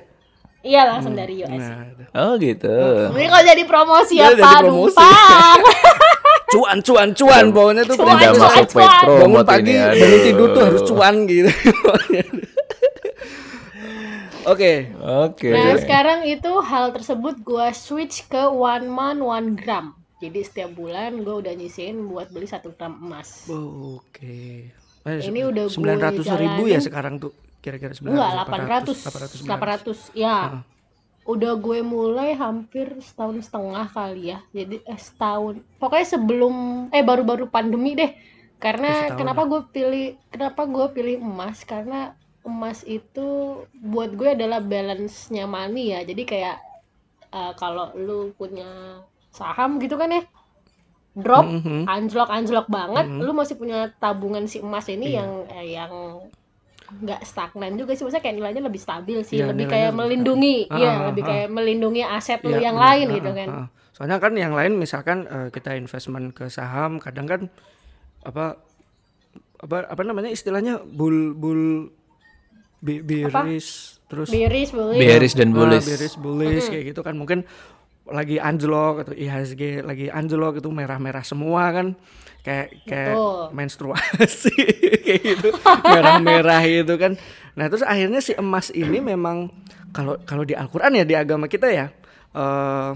[0.62, 1.58] Iya langsung dari US.
[1.58, 2.70] Nah, Oh gitu.
[3.10, 4.32] Ini kalau jadi promosi Iya, apa?
[4.32, 4.94] jadi promosi.
[4.94, 5.60] Numpang.
[6.54, 8.84] cuan, cuan, cuan, pokoknya tuh Cuan, cuan, masuk cuan.
[8.84, 9.98] paid bangun pagi, ini.
[9.98, 11.48] bangun tidur tuh harus cuan gitu.
[14.44, 15.50] Oke, Oke.
[15.50, 19.94] Nah sekarang itu hal tersebut gue switch ke one month one gram.
[20.18, 23.46] Jadi setiap bulan gue udah nyisihin buat beli satu gram emas.
[23.48, 24.70] oke.
[25.02, 30.14] Eh, Ini udah gue 900 ribu ya sekarang tuh kira-kira 900 Enggak, 800 800.
[30.14, 30.18] 800.
[30.18, 30.38] Ya.
[30.50, 30.64] Heeh.
[31.26, 34.40] Udah gue mulai hampir setahun setengah kali ya.
[34.54, 35.62] Jadi eh, setahun.
[35.82, 36.56] Pokoknya sebelum
[36.94, 38.14] eh baru-baru pandemi deh.
[38.14, 41.66] Ya, Karena setahun kenapa gue pilih kenapa gue pilih emas?
[41.66, 42.14] Karena
[42.46, 46.06] emas itu buat gue adalah balance-nya money ya.
[46.06, 46.58] Jadi kayak
[47.34, 49.02] eh, kalau lu punya
[49.34, 50.22] saham gitu kan ya.
[51.12, 51.91] Drop Mhm.
[51.91, 53.19] anjlok-anjlok banget, Mhm.
[53.19, 55.19] lu masih punya tabungan si emas ini Iya.
[55.19, 55.91] yang eh, yang
[56.91, 60.58] nggak stagnan juga sih, maksudnya kayak nilainya lebih stabil sih, Iya, lebih kayak lebih melindungi,
[60.71, 61.28] iya, Ah, ah, lebih ah.
[61.28, 62.88] kayak melindungi aset lu Iya, yang benar.
[62.91, 63.47] lain Heeh, gitu kan.
[63.47, 63.67] heeh.
[63.91, 67.41] Soalnya kan yang lain misalkan eh, kita investment ke saham, kadang kan
[68.24, 68.56] apa
[69.62, 71.91] apa apa namanya istilahnya bull bull
[72.80, 75.00] bi- bearish terus Bearish, bullish.
[75.00, 75.86] Bearish dan Ah, bullish.
[75.86, 77.45] bearish, bullish kayak gitu kan mungkin
[78.10, 81.94] lagi anjlok atau IHSG lagi anjlok itu merah-merah semua kan
[82.42, 83.46] kayak kayak Betul.
[83.54, 84.56] menstruasi
[85.06, 85.50] kayak gitu
[85.86, 87.14] merah-merah itu kan
[87.54, 89.54] nah terus akhirnya si emas ini memang
[89.94, 91.94] kalau kalau di Al-Qur'an ya di agama kita ya
[92.32, 92.92] eh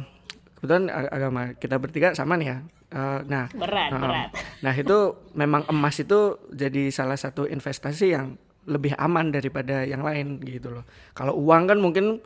[0.58, 2.58] kebetulan ag- agama kita bertiga sama nih ya
[2.96, 4.00] Eh, nah Berat, Heeh.
[4.00, 4.30] berat.
[4.64, 4.98] Nah itu
[5.36, 8.40] memang emas itu jadi salah satu investasi yang
[8.72, 10.88] lebih aman daripada yang lain gitu loh.
[11.12, 12.24] Kalau uang kan mungkin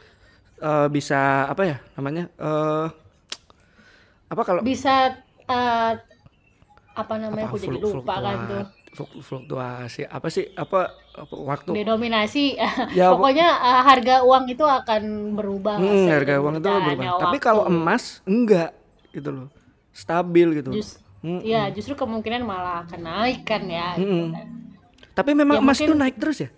[0.60, 2.28] eh, bisa apa ya namanya?
[2.32, 2.88] eh
[4.30, 5.94] apa kalau Bisa eh,
[6.94, 7.48] apa namanya?
[7.48, 8.66] apa, Aku jadi lupa kan tuh.
[9.22, 12.58] fluktuasi apa sih apa, apa waktu Denominasi.
[13.00, 15.02] ya Pokoknya eh, harga uang itu akan
[15.34, 15.78] berubah.
[15.78, 17.22] hmm, harga uang itu berjalannya berubah.
[17.22, 17.46] Tapi waktu.
[17.46, 18.72] kalau emas enggak
[19.10, 19.48] gitu loh.
[19.92, 20.72] Stabil gitu.
[20.74, 23.92] Jus- Mm, ya justru kemungkinan malah akan naik kan ya.
[24.00, 24.32] gitu Mm-mm.
[24.32, 24.48] kan.
[25.12, 26.50] Tapi memang Ya, emas mungkin- itu naik terus ya?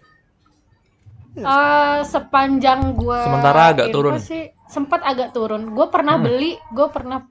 [1.32, 4.20] Eh, sepanjang gua Sementara agak turun.
[4.20, 5.72] sih sempat agak turun.
[5.72, 6.28] Gue pernah Hmm.
[6.28, 7.24] beli, gue pernah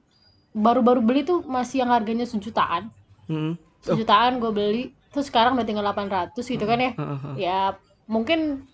[0.51, 2.89] baru-baru beli tuh masih yang harganya sejutaan.
[3.29, 3.57] Hmm.
[3.79, 6.91] Sejutaan gue beli, terus sekarang udah tinggal 800 gitu kan ya.
[6.93, 7.35] Heeh, heeh.
[7.37, 7.59] Ya
[8.05, 8.65] mungkin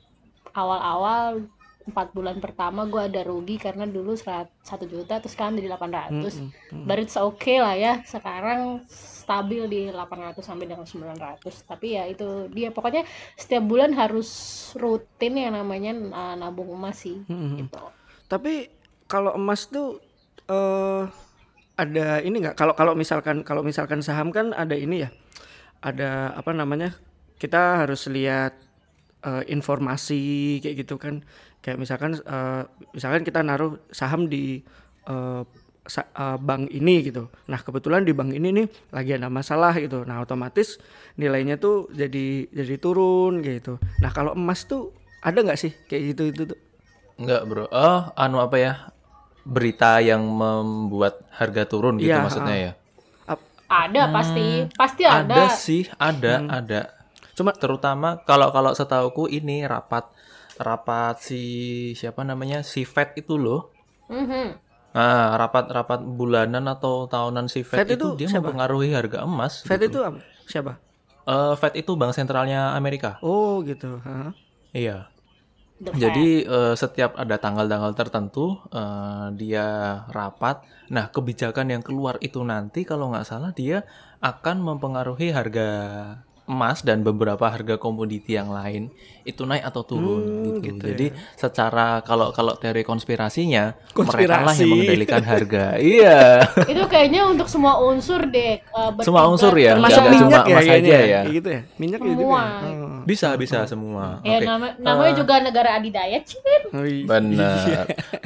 [0.52, 1.48] awal-awal
[1.84, 4.12] empat bulan pertama gue ada rugi karena dulu
[4.60, 8.84] satu juta terus sekarang jadi 800 Mm, mm, But it's okay lah ya sekarang
[9.28, 13.04] stabil di 800 sampai dengan 900 tapi ya itu dia pokoknya
[13.36, 14.30] setiap bulan harus
[14.80, 17.56] rutin yang namanya uh, nabung emas sih mm, mm.
[17.68, 17.84] gitu
[18.32, 18.72] Tapi
[19.12, 20.00] kalau emas tuh
[20.48, 21.04] eh
[21.78, 22.58] ada ini nggak?
[22.58, 25.10] Kalau kalau misalkan kalau misalkan saham kan ada ini ya,
[25.80, 26.98] ada apa namanya?
[27.38, 28.58] Kita harus lihat
[29.24, 31.22] eh, informasi kayak gitu kan.
[31.62, 32.64] Kayak misalkan eh,
[32.98, 34.66] misalkan kita naruh saham di
[35.06, 35.42] eh,
[35.88, 37.32] sa- eh, bank ini gitu.
[37.52, 40.04] Nah kebetulan di bank ini nih lagi ada masalah gitu.
[40.04, 40.78] Nah otomatis
[41.16, 43.80] nilainya tuh jadi jadi turun gitu.
[44.04, 44.92] Nah kalau emas tuh
[45.24, 46.60] ada nggak sih kayak gitu itu tuh?
[47.18, 47.66] Enggak, Bro.
[47.74, 48.74] Oh, anu apa ya?
[49.48, 52.72] Berita yang membuat harga turun gitu Iya, maksudnya ya.
[53.68, 56.82] ada pasti pasti ada, Ada sih, ada, ada.
[57.36, 60.08] Cuma Terutama kalau kalau setauku ini rapat
[60.58, 61.42] rapat si
[62.00, 62.64] siapa namanya?
[62.64, 63.70] Si Fed itu loh.
[64.08, 64.67] Mhm.
[64.98, 68.50] Nah, rapat-rapat bulanan atau tahunan si Fed, Fed itu, itu dia siapa?
[68.50, 69.62] mempengaruhi harga emas.
[69.62, 69.94] Fed gitu.
[69.94, 70.20] itu apa?
[70.50, 70.74] siapa?
[71.30, 73.22] Eh, Fed itu bank sentralnya Amerika.
[73.22, 74.02] Oh gitu.
[74.02, 74.34] Hah?
[74.74, 75.14] Iya.
[75.78, 80.66] Jadi eh, setiap ada tanggal-tanggal tertentu eh, dia rapat.
[80.90, 83.86] Nah kebijakan yang keluar itu nanti kalau nggak salah dia
[84.18, 85.70] akan mempengaruhi harga
[86.48, 88.88] emas dan beberapa harga komoditi yang lain
[89.22, 90.80] itu naik atau turun Hmm, gitu.
[90.80, 93.96] gitu Jadi secara kalau kalau teori konspirasinya mereka lah
[94.48, 94.56] Konspirasi.
[94.58, 95.66] yang mengendalikan harga.
[95.76, 96.48] iya.
[96.64, 99.76] itu kayaknya untuk semua unsur deh uh, Semua unsur ya?
[99.76, 101.02] Termasuk nggak cuma minyak ya emas aja ya.
[101.04, 101.22] ya?
[101.28, 101.62] Gitu ya.
[101.76, 102.16] Minyak ya juga.
[102.18, 102.42] Semua.
[102.42, 102.72] ya?
[102.80, 103.00] Oh.
[103.04, 104.06] Bisa bisa semua.
[104.22, 104.46] ya Oke.
[104.46, 106.62] nama- namanya juga negara adidaya Cin.
[106.70, 107.04] Oh, iya.
[107.06, 107.84] Benar.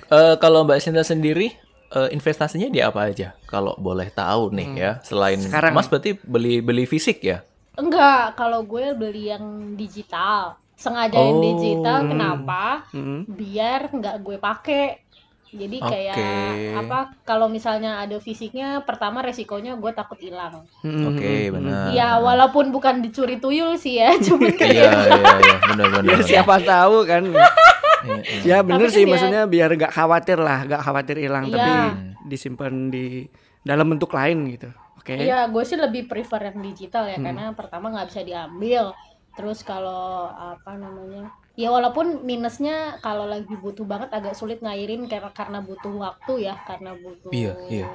[0.07, 1.53] Eh, kalau Mbak Sinta sendiri
[1.89, 3.33] eh, investasinya di apa aja?
[3.43, 5.73] Kalau boleh tahu nih ya, selain Sekarang.
[5.73, 7.41] Mas berarti beli beli fisik ya?
[7.73, 11.43] Enggak kalau gue beli yang digital sengaja yang Oh.
[11.45, 13.23] digital kenapa Hmm.
[13.25, 14.83] biar nggak gue pakai
[15.47, 16.15] jadi kayak
[16.75, 21.85] apa kalau misalnya ada fisiknya pertama resikonya gue takut hilang Hmm, Oke, hmm, benar.
[21.91, 26.07] ya walaupun bukan dicuri tuyul sih ya Iya, cuman kayak iya, iya, benar benar.
[26.09, 27.23] Ya siapa tahu kan.
[28.01, 28.41] Iya, iya.
[28.41, 31.53] ya bener Tapi sih kan ya- maksudnya biar gak khawatir lah, gak khawatir hilang Iya.
[31.53, 31.71] tapi
[32.25, 33.29] disimpan di
[33.61, 34.73] dalam bentuk lain gitu.
[35.01, 35.17] Oke.
[35.17, 37.11] Iya, gue sih lebih prefer yang digital Hmm.
[37.11, 38.93] ya karena pertama nggak bisa diambil.
[39.33, 41.33] Terus kalau apa namanya?
[41.57, 46.55] Ya walaupun minusnya kalau lagi butuh banget agak sulit ngairin karena karena butuh waktu ya,
[46.63, 47.87] karena butuh Iya, iya.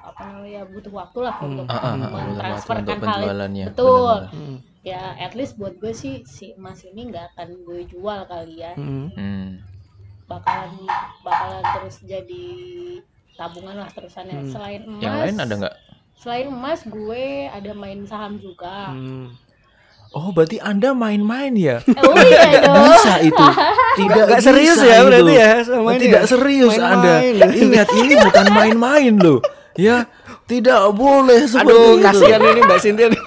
[0.00, 0.62] apa namanya?
[0.66, 1.46] butuh waktu lah Hmm.
[1.54, 3.04] untuk Ah, ah, ah, mentransferkan hal itu.
[3.06, 3.64] penjualannya.
[3.70, 3.94] Betul.
[3.94, 4.34] benar-benar.
[4.34, 4.56] Hmm.
[4.82, 8.72] Ya, at least buat gue sih si emas ini nggak akan gue jual kali ya.
[8.74, 9.06] Hmm.
[9.12, 9.62] Hmm.
[10.26, 10.72] Bakalan
[11.22, 12.46] bakalan terus jadi
[13.34, 14.42] tabungan lah terusannya.
[14.42, 14.50] Hmm.
[14.50, 15.74] Selain emas, Yang lain ada nggak?
[16.18, 18.90] Selain emas, gue ada main saham juga.
[18.90, 19.30] Hmm.
[20.08, 21.78] Oh, berarti Anda main-main ya?
[22.00, 22.80] Oh iya dong.
[22.90, 23.44] Bisa itu.
[24.00, 25.06] Tidak bisa serius ya itu.
[25.06, 26.26] berarti ya sama ini Tidak ya?
[26.26, 27.14] serius Anda.
[27.20, 27.50] Main-main.
[27.54, 29.40] Ingat ini bukan main-main loh.
[29.78, 30.10] Ya,
[30.44, 32.02] tidak boleh seperti Aduh, itu.
[32.02, 33.08] kasihan ini Mbak Cynthia.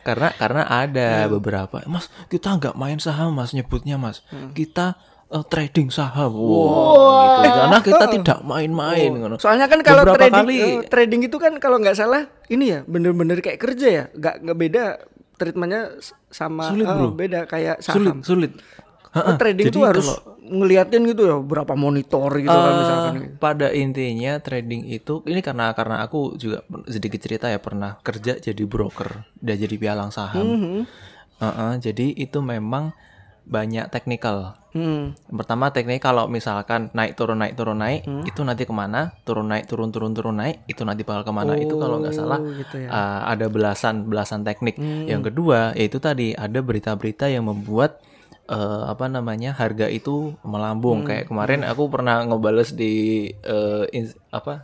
[0.00, 1.32] Karena karena ada Hmm.
[1.36, 4.24] beberapa, Mas, kita nggak main saham, Mas nyebutnya, Mas.
[4.26, 4.50] Hmm.
[4.50, 4.96] Kita
[5.30, 6.32] eh, trading saham.
[6.32, 7.56] Wow, gitu.
[7.56, 9.36] Karena kita tidak main-main ngono.
[9.36, 12.80] Soalnya kan kalau Beberapa trading kali- eh, trading itu kan kalau nggak salah ini ya
[12.84, 14.84] bener-bener kayak kerja ya, nggak nggak beda
[15.34, 15.82] treatmentnya
[16.28, 17.08] sama Sulit, bro.
[17.10, 18.20] beda kayak sulit, saham.
[18.20, 18.52] sulit.
[19.10, 19.34] Oh, Ha-ha.
[19.34, 23.12] trading Jadi itu harus kalau- ngeliatin gitu ya berapa monitor gitu kan Eh, misalkan.
[23.16, 23.26] gitu.
[23.38, 28.62] pada intinya trading itu ini karena karena aku juga sedikit cerita ya pernah kerja jadi
[28.64, 30.42] broker dan jadi pialang saham.
[30.44, 30.78] Mhm.
[31.38, 32.94] Uh-uh, jadi itu memang
[33.50, 34.54] banyak teknikal.
[34.70, 35.18] Hmm.
[35.26, 39.18] Yang Pertama teknik kalau misalkan naik turun naik turun naik itu nanti ke mana?
[39.26, 41.58] Turun naik turun turun turun naik itu nanti bakal ke mana?
[41.58, 42.86] itu kalau nggak salah Oh, gitu ya.
[42.86, 42.94] Hmm.
[42.94, 44.78] uh, ada belasan belasan teknik.
[44.78, 47.98] Yang kedua yaitu tadi ada berita-berita yang membuat
[48.46, 51.02] uh, apa namanya harga itu melambung.
[51.02, 51.08] Hmm.
[51.10, 54.62] Kayak kemarin aku pernah ngebales di uh, ins- apa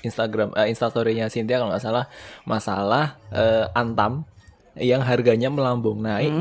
[0.00, 2.08] Instagram uh, Instastorynya Cynthia kalau nggak salah
[2.42, 4.24] masalah uh, Antam
[4.72, 6.40] yang harganya melambung naik Hmm.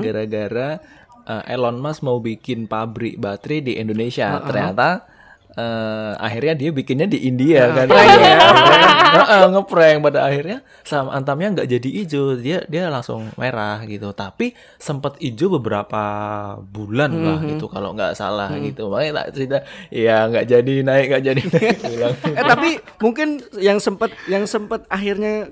[1.26, 4.42] Uh, Elon Musk mau bikin pabrik baterai di Indonesia.
[4.42, 5.08] Ternyata
[5.56, 7.88] uh, akhirnya dia bikinnya di India kan.
[7.92, 8.38] ya.
[9.12, 14.16] Heeh, ngeprank pada akhirnya saham Antamnya nggak jadi hijau, dia dia langsung merah gitu.
[14.16, 16.04] Tapi sempat hijau beberapa
[16.64, 18.88] bulan lah gitu kalau nggak salah gitu.
[18.88, 19.58] Makanya tak cerita
[19.92, 21.78] ya nggak jadi naik nggak jadi naik
[22.40, 22.70] eh tapi
[23.04, 25.52] mungkin yang sempat yang sempat akhirnya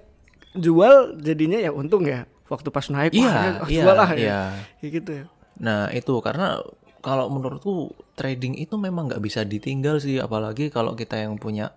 [0.56, 4.18] jual jadinya ya untung ya waktu pas naik Iya, wah, oh, iya, jual lah ya.
[4.18, 4.40] iya.
[4.82, 5.26] Kayak gitu ya.
[5.60, 6.60] Nah itu karena
[7.00, 11.72] kalau menurutku trading itu memang nggak bisa ditinggal sih, apalagi kalau kita yang punya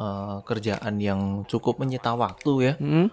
[0.00, 2.74] eh, kerjaan yang cukup menyita waktu ya.
[2.80, 3.08] Hmm.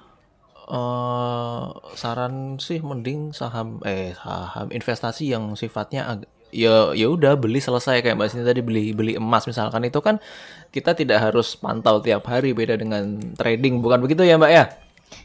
[0.69, 1.65] eh
[1.97, 8.05] saran sih mending saham eh saham investasi yang sifatnya ag- ya ya udah beli selesai
[8.05, 10.21] kayak Mbak Sini tadi beli beli emas misalkan itu kan
[10.69, 14.65] kita tidak harus pantau tiap hari beda dengan trading bukan begitu ya Mbak ya?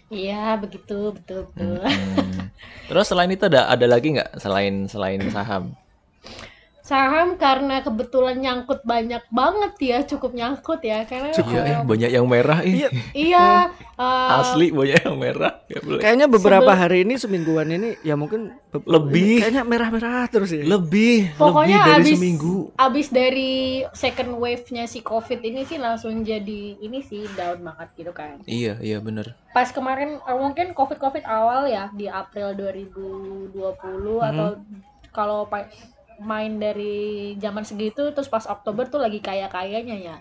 [0.08, 1.76] Iya, begitu, betul, betul.
[1.84, 2.33] Hmm.
[2.90, 5.72] Terus selain itu ada ada lagi nggak selain selain saham?
[6.84, 12.28] Saham karena kebetulan nyangkut banyak banget ya, cukup nyangkut ya, karena Iya, eh, banyak yang
[12.28, 12.92] merah ih.
[13.16, 15.64] iya, eh, Asli banyak yang merah.
[15.64, 16.04] Ya, boleh.
[16.04, 19.40] Kayaknya beberapa hari ini semingguan ini ya mungkin Lebih.
[19.40, 20.60] kayaknya merah-merah terus ya.
[20.60, 22.56] lebih Pokoknya lebih dari abis, seminggu.
[22.76, 23.52] abis dari
[23.96, 28.44] second wave-nya si COVID ini sih langsung jadi ini sih down banget gitu kan.
[28.44, 29.32] Iya, iya bener.
[29.50, 33.56] Pas kemarin eh, mungkin COVID-COVID awal ya di April 2020
[34.20, 34.60] atau
[35.08, 35.70] kalau pa-
[36.22, 40.16] main dari zaman segitu terus pas Oktober tuh lagi kaya-kayanya ya.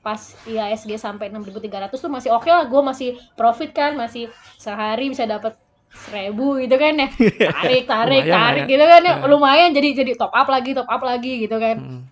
[0.00, 0.16] Pas
[0.48, 5.56] IHSG sampai 6.300 tuh masih oke lah, gue masih profit kan, masih sehari bisa dapat
[5.90, 7.08] seribu gitu kan ya
[7.50, 8.70] tarik tarik Lumayan tarik ya.
[8.70, 12.02] gitu kan ya lumayan jadi jadi top up lagi top up lagi gitu kan Hmm.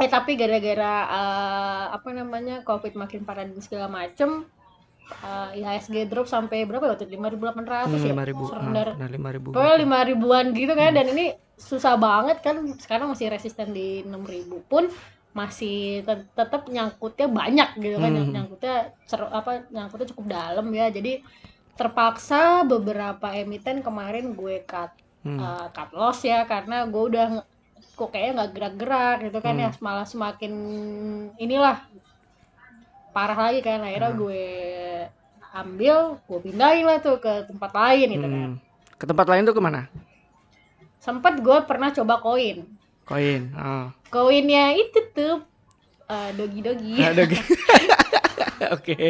[0.00, 4.48] Eh tapi gara-gara eh, apa namanya COVID makin parah dan segala macem
[5.20, 7.12] eh, IHSG drop sampai berapa ya waktu itu?
[7.16, 8.14] 5.800 Hmm, ya?
[8.14, 8.60] lima ribu, ah,
[8.98, 9.50] nah, lima ribu.
[9.52, 11.24] Pokoknya lima ribuan gitu kan dan ini
[11.60, 14.84] susah banget kan sekarang masih resisten di 6000 pun
[15.32, 18.32] masih tet- tetap nyangkutnya banyak gitu kan Hmm.
[18.34, 18.74] nyangkutnya
[19.10, 21.12] cer- apa nyangkutnya cukup dalam ya jadi
[21.78, 24.92] terpaksa beberapa emiten kemarin gue cut
[25.24, 25.38] Hmm.
[25.40, 27.26] uh, cut loss ya karena gue udah
[27.96, 30.52] kok kayaknya nggak gerak-gerak gitu kan ya malah semakin
[31.40, 31.76] inilah
[33.12, 34.44] parah lagi kan akhirnya gue
[35.52, 38.56] ambil gue pindahin lah tuh ke tempat lain gitu kan Hmm.
[38.94, 39.86] Ke tempat lain tuh ke mana?
[40.96, 42.62] sempat gue pernah coba koin
[43.02, 43.50] Koin.
[43.52, 43.90] Ah.
[44.06, 45.42] koinnya itu tuh
[46.04, 47.38] uh, dogi dogi gitu.
[48.70, 48.96] Oke.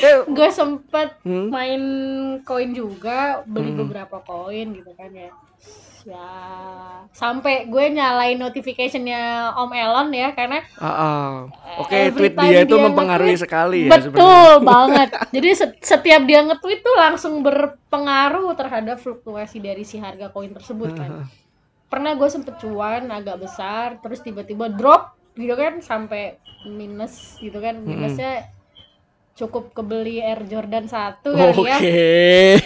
[0.00, 1.52] Eh, gue sempet Hmm.
[1.52, 1.82] main
[2.40, 3.84] koin juga beli Hmm.
[3.84, 5.28] beberapa koin gitu kan ya
[6.04, 6.30] ya.
[7.10, 11.28] Sampai gue nyalain notificationnya Om Elon ya karena ah, ah.
[11.82, 15.08] Oke, every tweet dia itu dia mempengaruhi sekali ya betul banget.
[15.34, 20.90] Jadi se- setiap dia nge-tweet tuh langsung berpengaruh terhadap fluktuasi dari si harga koin tersebut
[20.94, 21.10] kan.
[21.90, 27.74] Pernah gue sempet cuan agak besar terus tiba-tiba drop gitu kan sampai minus gitu kan.
[27.82, 28.46] Minusnya
[29.40, 31.64] cukup kebeli Air Jordan 1 kali Oke.
[31.64, 31.78] ya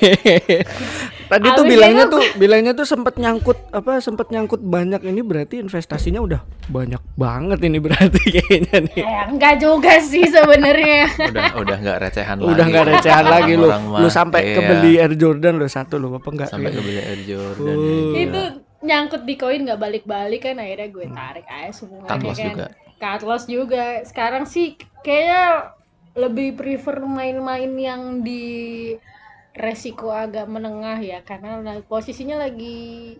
[1.24, 5.22] Tadi tuh Abis bilangnya itu- tuh bilangnya tuh sempet nyangkut apa sempet nyangkut banyak ini
[5.22, 9.00] berarti investasinya udah banyak banget ini berarti kayaknya nih.
[9.00, 12.50] Eh, enggak juga sih sebenarnya Udah udah nggak recehan lagi.
[12.52, 13.68] Udah nggak recehan lagi lu.
[13.72, 14.54] Lu sampai iya.
[14.58, 16.48] kebeli Air Jordan lu satu lu apa enggak?
[16.50, 17.76] sampai kebeli Air Jordan.
[18.12, 18.42] Ya, itu
[18.84, 22.66] nyangkut di koin nggak balik-balik kan akhirnya gue tarik aja semuanya Cut loss kan juga.
[22.94, 25.72] cut loss juga sekarang sih kayaknya
[26.14, 28.94] lebih prefer main-main yang di
[29.54, 33.14] resiko agak menengah ya karena posisinya lagi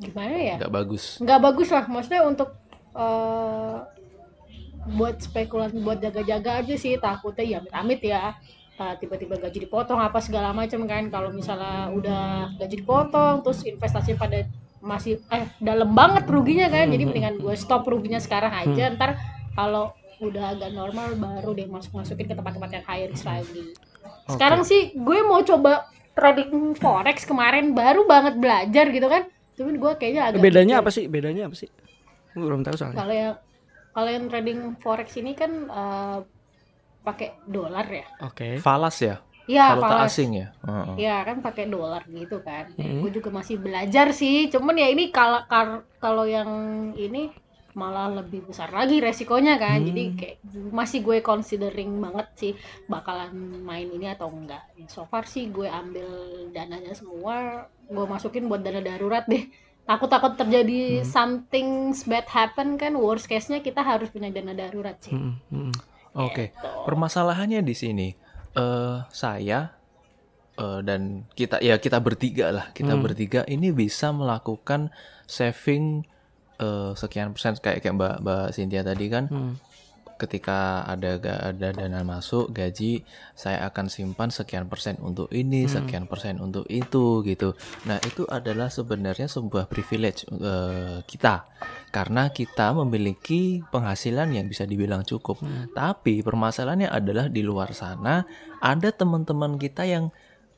[0.00, 0.56] gimana ya?
[0.60, 1.04] Nggak bagus.
[1.20, 2.50] Nggak bagus lah maksudnya untuk
[2.96, 3.78] eh,
[4.84, 8.36] buat spekulasi buat jaga-jaga aja sih takutnya ya amit-amit ya.
[8.74, 14.18] Eh, tiba-tiba gaji dipotong apa segala macam kan kalau misalnya udah gaji dipotong terus investasi
[14.18, 14.44] pada
[14.84, 19.16] masih eh dalam banget ruginya kan jadi mendingan gue stop ruginya sekarang aja ntar
[19.56, 23.74] kalau udah agak normal baru deh masuk masukin ke tempat-tempat yang high risk lagi
[24.26, 29.92] sekarang sih gue mau coba trading forex kemarin baru banget belajar gitu kan cuman gue
[29.96, 30.82] kayaknya agak Bedanya mikir.
[30.82, 31.04] apa sih?
[31.06, 31.70] Bedanya apa sih?
[32.32, 32.96] Gue belum tahu soalnya.
[32.96, 33.34] kalau yang
[33.90, 36.18] kalau yang trading forex ini kan eh,
[37.00, 38.58] pakai dolar ya Oke.
[38.58, 40.08] falas ya Iya, valuta falas.
[40.10, 40.94] asing ya Heeh.
[40.98, 42.64] Iya kan pakai dolar gitu kan.
[42.74, 43.04] Hmm.
[43.04, 44.48] Gue juga masih belajar sih.
[44.48, 45.44] Cuman ya ini kalau
[46.00, 46.48] kalau yang
[46.94, 47.28] ini
[47.74, 49.82] malah lebih besar lagi resikonya kan.
[49.82, 49.88] Hmm.
[49.90, 50.36] Jadi kayak
[50.70, 52.52] masih gue considering banget sih
[52.86, 54.62] bakalan main ini atau enggak.
[54.78, 56.08] Ya, so far sih gue ambil
[56.54, 59.50] dananya semua, gue masukin buat dana darurat deh.
[59.84, 61.04] Takut-takut terjadi Hmm.
[61.04, 61.68] something
[62.08, 65.12] bad happen kan worst case-nya kita harus punya dana darurat sih.
[65.12, 65.72] Mm, mm.
[66.14, 66.54] Oke,
[66.88, 68.08] permasalahannya di sini
[68.54, 69.74] eh saya
[70.54, 73.02] eh, dan kita ya kita bertiga lah, kita Hmm.
[73.02, 74.94] bertiga ini bisa melakukan
[75.26, 76.06] saving
[76.60, 79.26] eh, sekian persen kayak kayak Mbak Mbak Cynthia tadi kan.
[79.30, 79.54] Hmm.
[80.14, 83.02] Ketika ada ada dana masuk gaji,
[83.34, 87.58] saya akan simpan sekian persen untuk ini, sekian persen untuk itu gitu.
[87.90, 91.50] Nah, itu adalah sebenarnya sebuah privilege eh, kita
[91.90, 95.42] karena kita memiliki penghasilan yang bisa dibilang cukup.
[95.74, 98.22] Tapi permasalahannya adalah di luar sana
[98.62, 100.14] ada teman-teman kita yang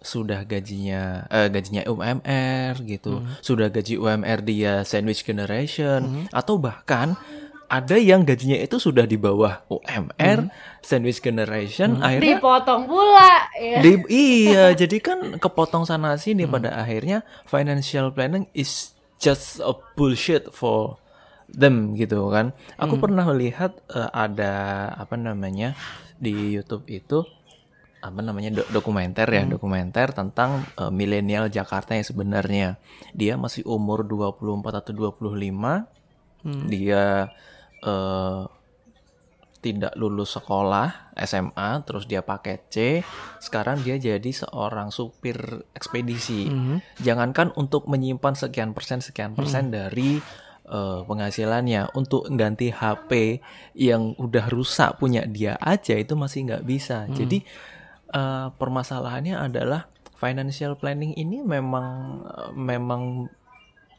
[0.07, 6.31] sudah gajinya eh, gajinya UMR gitu, sudah gaji UMR dia sandwich generation.
[6.31, 7.19] Atau bahkan
[7.67, 10.47] ada yang gajinya itu sudah di bawah UMR
[10.79, 13.83] sandwich generation akhirnya Dipotong pula ya.
[13.83, 20.47] di- iya, jadi kan kepotong sana sini pada akhirnya financial planning is just a bullshit
[20.55, 20.95] for
[21.51, 22.55] them gitu kan.
[22.79, 25.75] Aku pernah melihat eh, ada apa namanya
[26.17, 27.27] di YouTube itu
[28.07, 32.69] apa namanya do- dokumenter ya, dokumenter tentang eh, milenial Jakarta yang sebenarnya.
[33.13, 35.27] Dia masih umur 24 atau 25.
[36.67, 37.27] Dia
[37.83, 38.43] eh
[39.57, 43.03] tidak lulus sekolah SMA terus dia pakai C.
[43.37, 45.35] Sekarang dia jadi seorang supir
[45.73, 46.47] ekspedisi.
[46.97, 50.23] Jangankan untuk menyimpan sekian persen sekian persen dari
[50.65, 53.43] eh, penghasilannya untuk ganti HP
[53.75, 57.11] yang udah rusak punya dia aja itu masih nggak bisa.
[57.11, 57.43] Jadi
[58.13, 61.87] eh, permasalahannya adalah financial planning ini memang
[62.25, 63.03] eh, memang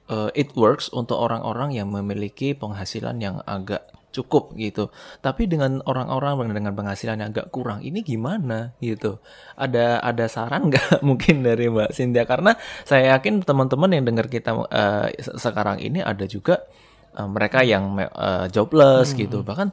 [0.10, 3.86] uh, it works untuk orang-orang yang memiliki penghasilan yang agak
[4.16, 4.89] cukup gitu.
[5.22, 9.22] Tapi dengan orang-orang dengan penghasilan yang agak kurang, ini gimana gitu?
[9.53, 12.26] Ada ada saran nggak mungkin dari Mbak Cynthia?
[12.26, 16.66] Karena saya yakin teman-teman yang dengar kita uh, se- sekarang ini ada juga
[17.14, 19.70] uh, mereka yang uh, jobless gitu, bahkan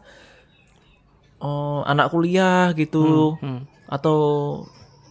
[1.41, 3.64] oh, anak kuliah gitu Hmm.
[3.87, 4.16] Atau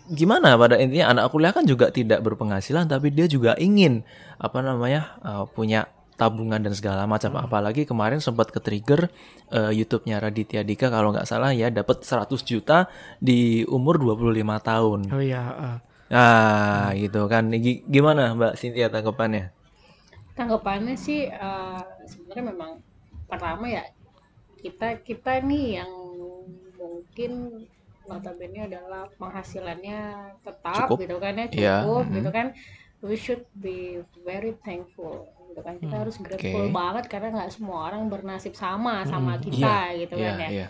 [0.05, 4.03] gimana pada intinya anak kuliah kan juga tidak berpenghasilan tapi dia juga ingin
[4.35, 9.09] apa namanya uh, punya tabungan dan segala macam apalagi kemarin sempat ke trigger
[9.49, 12.85] uh, YouTube-nya Raditya Dika kalau nggak salah ya dapat 100 juta
[13.17, 14.29] di umur 25
[14.61, 14.99] tahun.
[15.09, 15.41] Oh iya.
[15.57, 15.77] eh.
[16.13, 17.49] Nah, gitu kan.
[17.49, 19.49] Gi- Gimana Mbak Cynthia tanggapannya?
[20.33, 22.71] tanggapannya sih eh, sebenarnya memang
[23.29, 23.85] pertama ya
[24.61, 25.91] kita kita nih yang
[26.73, 27.31] mungkin
[28.09, 29.99] notabene adalah penghasilannya
[30.43, 30.97] tetap Cukup.
[31.03, 32.15] gitu kan ya Iya, cukup mhm.
[32.19, 32.47] gitu kan
[33.03, 36.73] we should be very thankful gitu kan kita harus grateful oke.
[36.73, 40.67] banget karena nggak semua orang bernasib sama sama kita gitu Iya, kan ya iya.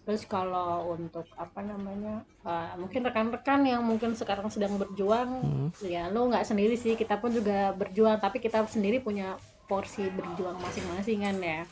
[0.00, 5.38] Terus kalau untuk apa namanya, uh, mungkin rekan-rekan yang mungkin sekarang sedang berjuang,
[5.86, 9.38] ya lo nggak sendiri sih, kita pun juga berjuang, tapi kita sendiri punya
[9.70, 11.62] porsi berjuang masing-masing kan ya.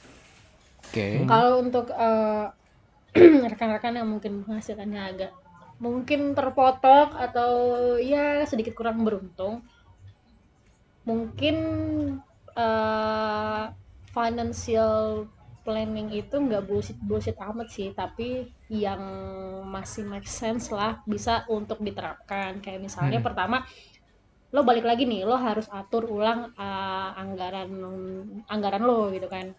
[0.86, 1.26] Oke.
[1.26, 2.53] Kalau untuk uh,
[3.50, 5.32] rekan-rekan yang mungkin penghasilannya agak
[5.78, 7.52] mungkin terpotok atau
[8.02, 9.62] ya sedikit kurang beruntung,
[11.06, 11.56] mungkin
[12.59, 13.70] uh,
[14.11, 15.30] financial
[15.62, 19.00] planning itu nggak bullshit bullshit amat sih, tapi yang
[19.70, 22.59] masih make sense lah bisa untuk diterapkan.
[22.59, 23.62] Kayak misalnya pertama
[24.50, 27.70] lo balik lagi nih, lo harus atur ulang uh, anggaran
[28.48, 29.54] anggaran lo gitu kan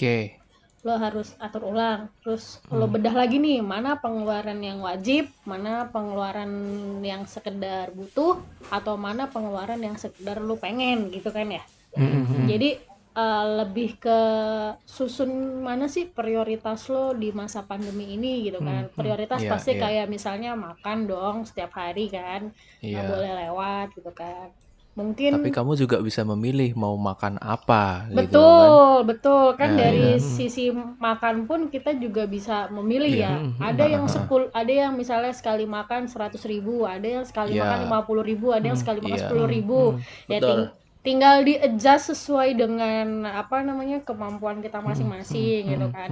[0.00, 0.39] Oke.
[0.80, 6.50] Lo harus atur ulang terus lo bedah lagi nih mana pengeluaran yang wajib mana pengeluaran
[7.04, 8.40] yang sekedar butuh
[8.72, 12.46] atau mana pengeluaran yang sekedar lo pengen gitu kan ya Hmm, hmm, hmm.
[12.46, 12.70] jadi
[13.18, 14.18] eh, lebih ke
[14.86, 18.86] susun mana sih prioritas lo di masa pandemi ini gitu kan.
[18.94, 19.82] Prioritas Iya, pasti iya.
[19.82, 22.54] kayak misalnya makan dong setiap hari kan.
[22.78, 23.10] Nggak Iya.
[23.10, 24.48] boleh lewat gitu kan.
[24.90, 28.74] Mungkin Tapi kamu juga bisa memilih mau makan apa gitu kan.
[28.74, 30.18] Betul, betul kan Ya, dari ya.
[30.18, 33.30] sisi makan pun kita juga bisa memilih Iya.
[33.30, 33.34] ya.
[33.62, 37.62] Ada yang sepul, ada yang misalnya sekali makan seratus ribu, ada yang sekali Iya.
[37.64, 39.22] makan lima puluh ribu, ada yang sekali makan iya.
[39.24, 39.80] sepuluh ribu.
[40.26, 40.50] Ya Betul.
[40.50, 40.70] ting-
[41.00, 46.10] tinggal di adjust sesuai dengan apa namanya kemampuan kita masing-masing gitu kan.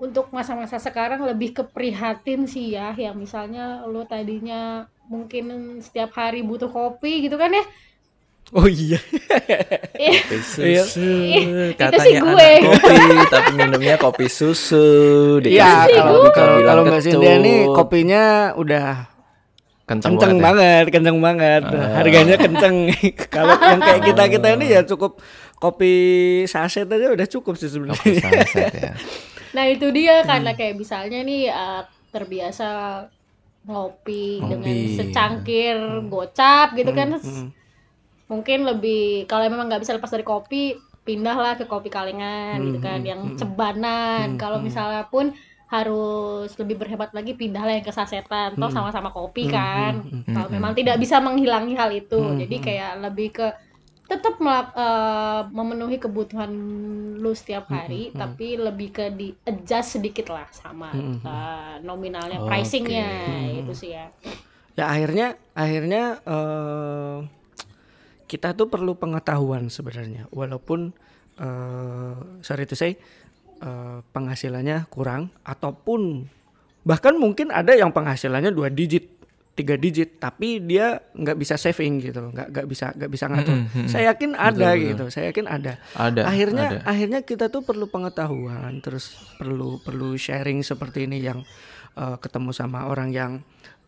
[0.00, 5.44] Untuk masa-masa sekarang lebih ke prihatin sih ya, yang misalnya lo tadinya mungkin
[5.82, 7.64] setiap hari butuh kopi gitu kan ya.
[8.50, 8.98] Oh iya.
[9.94, 10.82] Eh, Kopi Iya.
[10.82, 11.06] susu.
[11.70, 12.50] Itu sih gue.
[12.58, 12.98] anak kopi,
[13.28, 14.86] tapi minumnya kopi susu.
[15.40, 16.98] Iya, kalau kalau kalau Mbak.
[17.00, 18.22] Cynthia ini kopinya
[18.54, 19.06] udah
[19.86, 20.42] kenceng, kenceng banget.
[20.42, 20.46] ya.
[20.46, 21.62] banget, kenceng banget.
[21.94, 22.76] Harganya kenceng.
[23.34, 25.18] Kalau yang kayak kita kita ini ya cukup
[25.54, 25.92] kopi
[26.46, 28.22] saset aja udah cukup sih Kopi sebenarnya.
[28.22, 28.92] saset ya.
[29.50, 32.66] Nah itu dia karena kayak misalnya nih uh, terbiasa
[33.70, 34.50] ngopi, Ngopi.
[34.50, 35.76] dengan secangkir
[36.10, 37.48] gocap gitu kan Hmm.
[38.30, 43.00] mungkin lebih kalau memang nggak bisa lepas dari kopi pindahlah ke kopi kalengan gitu kan
[43.02, 45.34] yang cebanan kalau misalnya pun
[45.70, 48.58] harus lebih berhemat lagi pindahlah yang ke sasetan.
[48.58, 50.02] Toh sama-sama kopi kan.
[50.26, 52.18] kalau memang tidak bisa menghilangi hal itu.
[52.42, 53.46] Jadi kayak lebih ke
[54.10, 56.50] tetap melak- eh, memenuhi kebutuhan
[57.14, 62.50] lu setiap hari tapi lebih ke di adjust sedikit lah sama eh, nominalnya Oke.
[62.50, 63.06] pricingnya
[63.54, 64.10] itu sih ya.
[64.74, 67.18] Ya akhirnya akhirnya eh,
[68.26, 70.26] kita tuh perlu pengetahuan sebenarnya.
[70.34, 70.90] Walaupun
[71.38, 72.98] eh, sorry to say
[73.62, 76.26] eh, penghasilannya kurang ataupun
[76.82, 79.19] bahkan mungkin ada yang penghasilannya dua digit
[79.50, 83.56] tiga digit tapi dia nggak bisa saving gitu loh nggak nggak bisa nggak bisa ngatur.
[83.90, 85.72] Saya yakin ada gitu saya yakin ada.
[85.92, 86.80] Ada, akhirnya ada.
[86.86, 91.42] akhirnya kita tuh perlu pengetahuan terus perlu perlu sharing seperti ini yang
[91.98, 93.32] eh, ketemu sama orang yang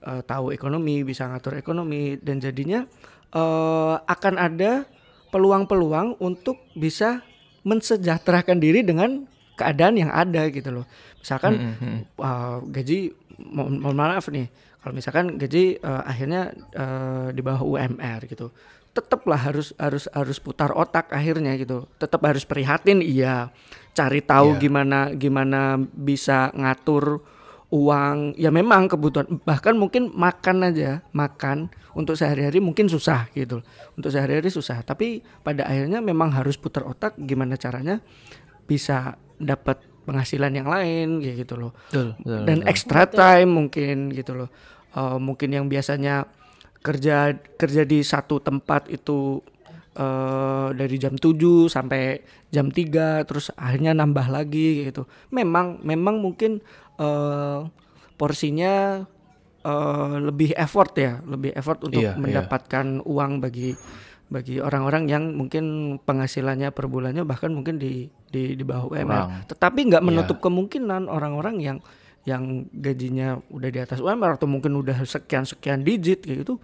[0.05, 2.85] eh, tahu ekonomi bisa ngatur ekonomi dan jadinya
[3.33, 4.85] eh, akan ada
[5.33, 7.25] peluang-peluang untuk bisa
[7.65, 9.25] mensejahterakan diri dengan
[9.57, 10.87] keadaan yang ada gitu loh.
[11.23, 11.79] Misalkan
[12.19, 12.99] eh, gaji
[13.43, 14.51] mohon mohon maaf nih
[14.83, 18.51] kalau misalkan gaji eh, akhirnya eh, di bawah UMR gitu
[18.93, 21.89] tetaplah harus harus harus putar otak akhirnya gitu.
[21.97, 23.49] Tetap harus prihatin iya.
[23.97, 24.61] Cari tahu Iya.
[24.61, 27.25] gimana gimana bisa ngatur
[27.73, 28.37] uang.
[28.37, 33.65] Ya memang kebutuhan bahkan mungkin makan aja makan untuk sehari-hari mungkin susah gitu.
[33.97, 38.05] Untuk sehari-hari susah tapi pada akhirnya memang harus putar otak gimana caranya
[38.69, 42.71] bisa dapat penghasilan yang lain kayak gitu loh Betul, betul, dan betul.
[42.71, 44.51] extra time mungkin gitu loh
[44.93, 46.29] Eh, mungkin yang biasanya
[46.85, 49.41] kerja kerja di satu tempat itu
[49.93, 56.61] eh dari jam 7 sampai jam 3 terus akhirnya nambah lagi gitu memang memang mungkin
[56.97, 57.61] eh
[58.17, 59.01] porsinya
[59.63, 62.21] eh lebih effort ya lebih effort untuk Iya, iya.
[62.21, 63.73] mendapatkan uang bagi
[64.33, 65.65] bagi orang-orang yang mungkin
[66.01, 69.31] penghasilannya per bulannya bahkan mungkin di di di bawah UMR Kurang.
[69.47, 70.09] tetapi nggak Iya.
[70.09, 71.79] menutup kemungkinan orang-orang yang
[72.25, 76.57] yang gajinya udah di atas UMR atau mungkin udah sekian sekian digit kayak gitu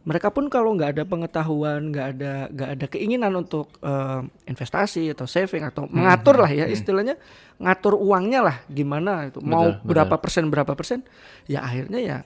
[0.00, 5.28] mereka pun kalau nggak ada pengetahuan nggak ada nggak ada keinginan untuk eh, investasi atau
[5.28, 7.20] saving atau mengatur lah ya istilahnya
[7.60, 11.04] ngatur uangnya lah gimana itu mau Betul, berapa persen berapa persen
[11.44, 12.18] ya akhirnya ya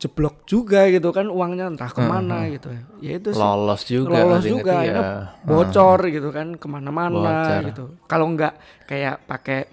[0.00, 2.72] jeblok juga gitu kan uangnya entah ke mana gitu.
[3.04, 3.38] Ya itu sih.
[3.38, 4.96] Lolos juga lolos juga ya.
[4.96, 5.02] ya
[5.44, 8.00] bocor gitu kan ke mana-mana gitu.
[8.08, 9.68] Kalau nggak kayak pakai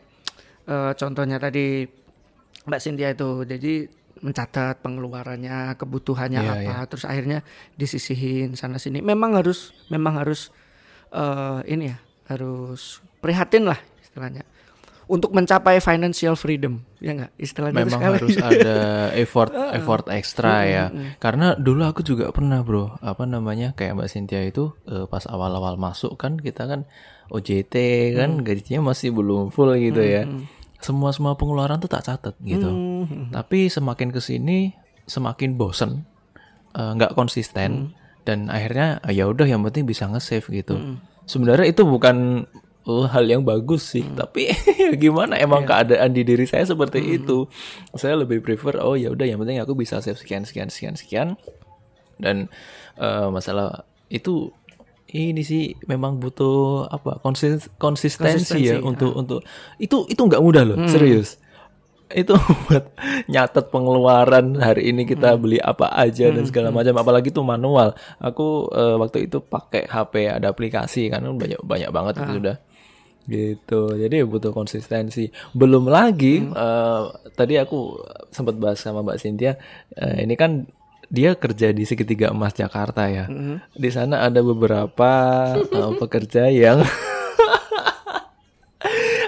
[0.67, 1.87] eh, contohnya tadi
[2.67, 3.87] Mbak Cynthia itu jadi
[4.19, 7.39] mencatat pengeluarannya kebutuhannya Iya, apa terus akhirnya
[7.79, 8.99] disisihin sana sini.
[8.99, 10.51] Memang harus memang harus
[11.15, 11.97] eh, ini ya
[12.27, 14.43] harus prihatin lah istilahnya.
[15.07, 17.31] Untuk mencapai financial freedom ya nggak?
[17.37, 18.77] Istilahnya memang harus ada
[19.23, 20.85] effort effort ekstra ya.
[21.21, 22.97] Karena dulu aku juga pernah bro.
[23.01, 23.73] Apa namanya?
[23.77, 26.89] Kayak mbak Cynthia itu eh, pas awal-awal masuk kan kita kan
[27.27, 27.75] OJT
[28.15, 30.25] kan gajinya masih belum full gitu ya.
[30.81, 32.69] Semua semua pengeluaran tuh tak catat gitu.
[33.33, 34.73] Tapi semakin ke sini
[35.07, 36.03] semakin bosen
[36.73, 37.93] eh, nggak konsisten
[38.27, 40.75] dan akhirnya ah, ya udah yang penting bisa nge-save gitu.
[41.27, 42.47] Sebenarnya itu bukan
[42.87, 44.07] oh, hal yang bagus sih.
[44.07, 44.49] Tapi
[45.03, 45.35] gimana?
[45.35, 47.45] Emang keadaan di diri saya seperti itu.
[47.93, 51.27] Saya lebih prefer oh ya udah yang penting aku bisa save sekian sekian sekian sekian.
[52.17, 52.49] Dan
[52.97, 54.49] eh, masalah itu
[55.07, 59.39] ini sih memang butuh apa konsis- konsistensi, Konsistensi, ya untuk untuk
[59.79, 61.39] itu itu nggak mudah loh serius.
[62.07, 62.35] Itu
[62.67, 62.91] buat
[63.27, 66.95] nyatet pengeluaran hari ini kita beli apa aja dan segala macam.
[66.99, 67.95] Apalagi tuh manual.
[68.19, 72.55] Aku eh, waktu itu pakai HP ada aplikasi kan banyak banyak banget itu sudah
[73.27, 73.93] gitu.
[73.93, 75.27] Jadi butuh konsistensi.
[75.51, 79.53] Belum lagi eh, tadi aku sempat bahas sama Mbak Cynthia
[79.93, 80.63] eh, ini kan
[81.07, 83.27] dia kerja di segitiga emas Jakarta ya.
[83.71, 85.11] Di sana ada beberapa
[85.59, 86.83] eh, pekerja yang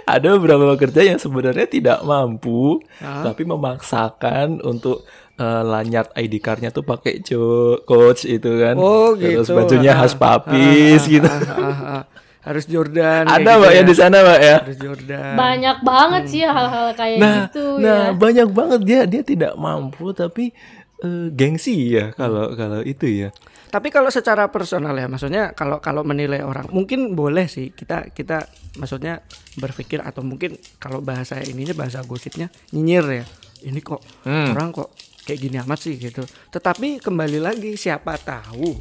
[0.10, 6.82] ada beberapa pekerja yang sebenarnya tidak mampu tapi memaksakan untuk eh, lanyard ID card-nya tuh
[6.82, 8.76] pakai co- coach itu kan.
[8.76, 9.56] Oh terus gitu.
[9.56, 11.30] bajunya Ah, khas papis ah, gitu.
[11.30, 12.04] ah, ah, ah, ah.
[12.40, 13.28] Harus Jordan.
[13.28, 15.34] ada gitu mbak ya di sana mbak ya Harus Jordan.
[15.36, 20.12] banyak banget sih hal-hal kayak nah gitu nah ya banyak banget dia dia tidak mampu
[20.12, 20.56] tapi
[21.00, 23.30] eh, gengsi ya kalau kalau itu ya
[23.70, 28.50] Tapi kalau secara personal ya, maksudnya kalau kalau menilai orang, mungkin boleh sih kita kita
[28.76, 29.22] maksudnya
[29.56, 33.26] berpikir atau mungkin kalau bahasa ininya bahasa gosipnya nyinyir ya.
[33.62, 34.58] Ini kok Hmm.
[34.58, 34.90] orang kok
[35.22, 36.26] kayak gini amat sih gitu.
[36.50, 38.74] Tetapi kembali lagi siapa tahu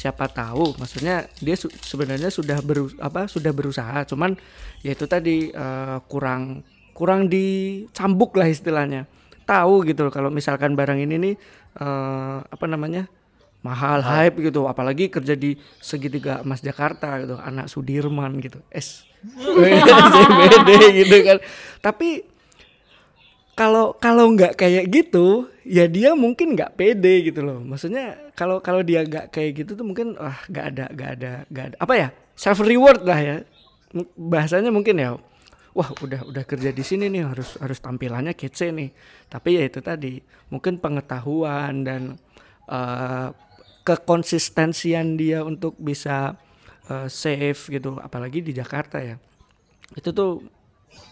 [0.00, 0.80] siapa tahu.
[0.80, 4.08] Maksudnya dia su- sebenarnya sudah beru apa sudah berusaha.
[4.08, 4.32] Cuman
[4.80, 6.64] ya itu tadi eh, kurang
[6.96, 9.04] kurang dicambuk lah istilahnya.
[9.44, 11.34] Tahu gitu loh kalau misalkan barang ini nih
[11.84, 13.04] eh, apa namanya
[13.60, 14.64] mahal hype gitu.
[14.64, 18.64] Apalagi kerja di segitiga emas Jakarta gitu anak Sudirman gitu.
[18.72, 19.04] Es.
[20.48, 21.38] SCBD gitu kan.
[21.84, 22.29] Tapi
[23.54, 27.60] kalau kalau nggak kayak gitu ya dia mungkin nggak pede gitu loh.
[27.60, 31.64] Maksudnya kalau kalau dia nggak kayak gitu tuh mungkin wah nggak ada nggak ada nggak
[31.72, 31.76] ada.
[31.78, 32.08] Apa ya?
[32.34, 33.36] Self reward lah ya.
[34.16, 35.18] Bahasanya mungkin ya
[35.70, 38.90] wah udah udah kerja di sini nih harus harus tampilannya kece nih.
[39.28, 40.18] Tapi ya itu tadi
[40.50, 42.16] mungkin pengetahuan dan
[42.70, 43.28] eh,
[43.84, 46.34] kekonsistensian dia untuk bisa
[46.88, 49.20] eh, save gitu apalagi di Jakarta ya.
[49.94, 50.42] Itu tuh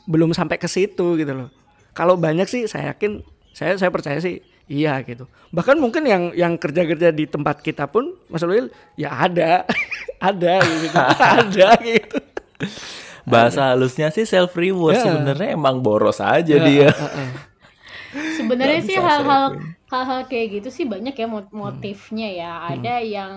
[0.08, 1.50] belum sampai ke situ gitu loh.
[1.92, 3.22] Kalau banyak sih saya yakin
[3.52, 5.24] saya saya percaya sih iya gitu.
[5.50, 9.64] Bahkan mungkin yang yang kerja-kerja di tempat kita pun Mas Luil ya ada
[10.28, 10.96] ada gitu.
[11.40, 12.18] ada gitu.
[13.28, 15.04] bahasa halusnya sih self reward Ya.
[15.04, 16.90] sebenarnya emang boros aja dia
[18.40, 19.52] sebenarnya sih hal-hal.
[19.88, 21.48] Hal-hal kayak gitu sih banyak ya Hmm.
[21.52, 23.32] motifnya ya ada yang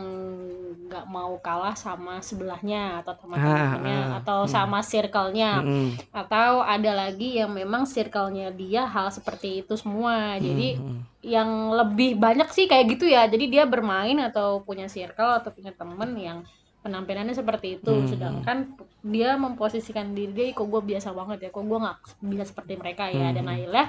[0.88, 5.88] nggak mau kalah sama sebelahnya atau Ah, teman-temannya ah, atau sama circle-nya Mm-mm.
[6.12, 11.00] atau ada lagi yang memang circle-nya dia hal seperti itu semua jadi Mm-mm.
[11.24, 15.72] yang lebih banyak sih kayak gitu ya jadi dia bermain atau punya circle atau punya
[15.72, 16.40] temen yang
[16.84, 18.10] penampilannya seperti itu Hmm.
[18.12, 18.58] sedangkan
[19.06, 23.08] dia memposisikan diri dia kok gue biasa banget ya kok gue nggak bisa seperti mereka
[23.08, 23.54] ya dan Hmm.
[23.56, 23.86] akhirnya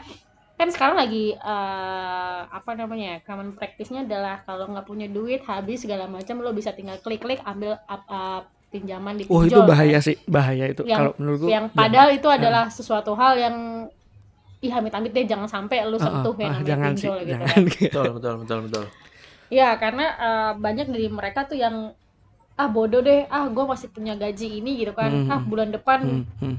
[0.63, 5.83] kan sekarang lagi eh, apa namanya ya, common practice-nya adalah kalau nggak punya duit habis
[5.83, 10.15] segala macam lo bisa tinggal klik-klik ambil up, up, pinjaman di Oh itu bahaya sih
[10.25, 11.47] bahaya itu Yang- kalau menurutku.
[11.51, 11.77] yang jangan.
[11.77, 13.57] padahal itu adalah sesuatu hal yang
[14.63, 17.31] ih amit-amit deh jangan sampai lu ah, sentuh ya ah, namanya jangan sih pinjol gitu
[17.35, 17.63] jangan kan.
[17.67, 18.85] betul betul betul betul
[19.53, 21.93] Ya karena eh, banyak dari mereka tuh yang
[22.63, 25.33] ah bodoh deh, ah gue masih punya gaji ini gitu kan, Hmm.
[25.35, 26.57] ah bulan depan Hmm, hmm.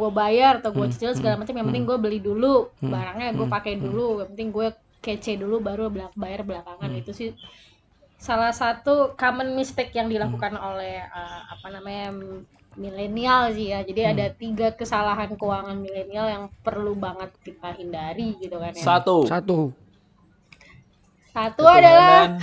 [0.00, 2.90] gue bayar atau gue Hmm, cicil segala hmm, macam, yang penting gue beli dulu Hmm,
[2.94, 3.84] barangnya, gue hmm, pakai hmm.
[3.86, 4.68] dulu, yang penting gue
[5.04, 7.00] kece dulu baru belak- bayar belakangan Hmm.
[7.00, 7.30] itu sih
[8.18, 12.06] salah satu common mistake yang dilakukan oleh eh, apa namanya
[12.74, 13.84] milenial sih ya.
[13.84, 14.12] Jadi Hmm.
[14.16, 18.82] ada tiga kesalahan keuangan milenial yang perlu banget kita hindari gitu kan ya.
[18.82, 19.58] satu Satu.
[21.34, 22.38] Satu adalah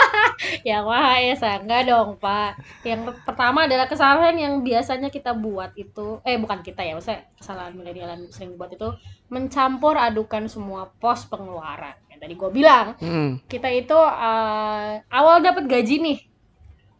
[0.68, 2.60] yang Maha Esa enggak dong Pak.
[2.84, 7.72] Yang pertama adalah kesalahan yang biasanya kita buat itu eh bukan kita ya maksudnya kesalahan
[7.72, 8.92] milenial yang sering buat itu
[9.32, 11.96] mencampur adukan semua pos pengeluaran.
[12.12, 13.40] Yang tadi gue bilang Hmm.
[13.48, 16.18] kita itu eh, awal dapat gaji nih.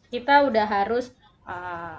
[0.09, 1.13] Kita udah harus
[1.45, 1.99] eh,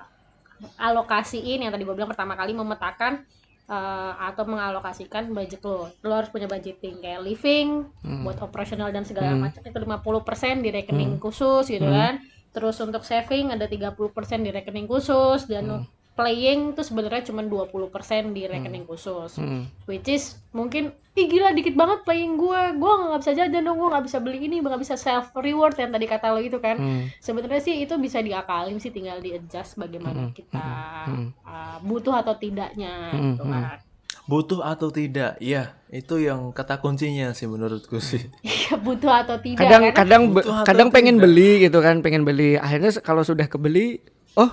[0.81, 3.21] alokasiin yang tadi gue bilang pertama kali memetakan
[3.65, 8.21] eh, atau mengalokasikan budget lo lo harus punya budgeting kayak living Hmm.
[8.21, 9.49] buat operasional dan segala Hmm.
[9.49, 11.21] macam itu 50% di rekening Hmm.
[11.21, 11.97] khusus gitu Hmm.
[11.97, 12.13] kan
[12.53, 15.83] terus untuk saving ada 30% di rekening khusus dan Hmm.
[16.15, 17.91] Playing tuh sebenarnya cuma 20%
[18.31, 19.35] di rekening khusus.
[19.35, 19.67] Hmm.
[19.83, 23.87] which is mungkin ih gila dikit banget playing gue gue nggak bisa jajan dong gue
[23.91, 26.79] nggak bisa beli ini nggak bisa self reward yang tadi kata lo itu kan.
[26.79, 27.03] Hmm.
[27.19, 30.67] sebenarnya sih itu bisa diakalin sih tinggal di adjust bagaimana Hmm, kita
[31.11, 33.51] hmm, uh, butuh atau tidaknya Hmm, gitu hmm.
[33.51, 33.79] kan.
[34.25, 35.37] Butuh atau tidak?
[35.37, 38.25] Ya itu yang kata kuncinya sih menurutku sih.
[38.41, 39.93] Iya, butuh atau tidak kadang kan?
[39.93, 40.23] kadang
[40.65, 41.25] kadang pengen tidak?
[41.29, 42.57] beli gitu kan pengen beli.
[42.57, 44.01] Akhirnya kalau sudah kebeli
[44.33, 44.49] oh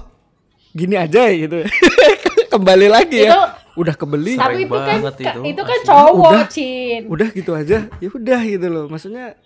[0.73, 1.62] gini aja gitu.
[2.53, 4.37] Kembali lagi itu ya udah kebeli.
[4.37, 6.47] Tapi itu kan itu, itu kan cowok Udah.
[6.49, 7.01] cin.
[7.09, 7.79] Udah gitu aja.
[7.97, 8.85] Ya udah gitu loh.
[8.89, 9.37] Maksudnya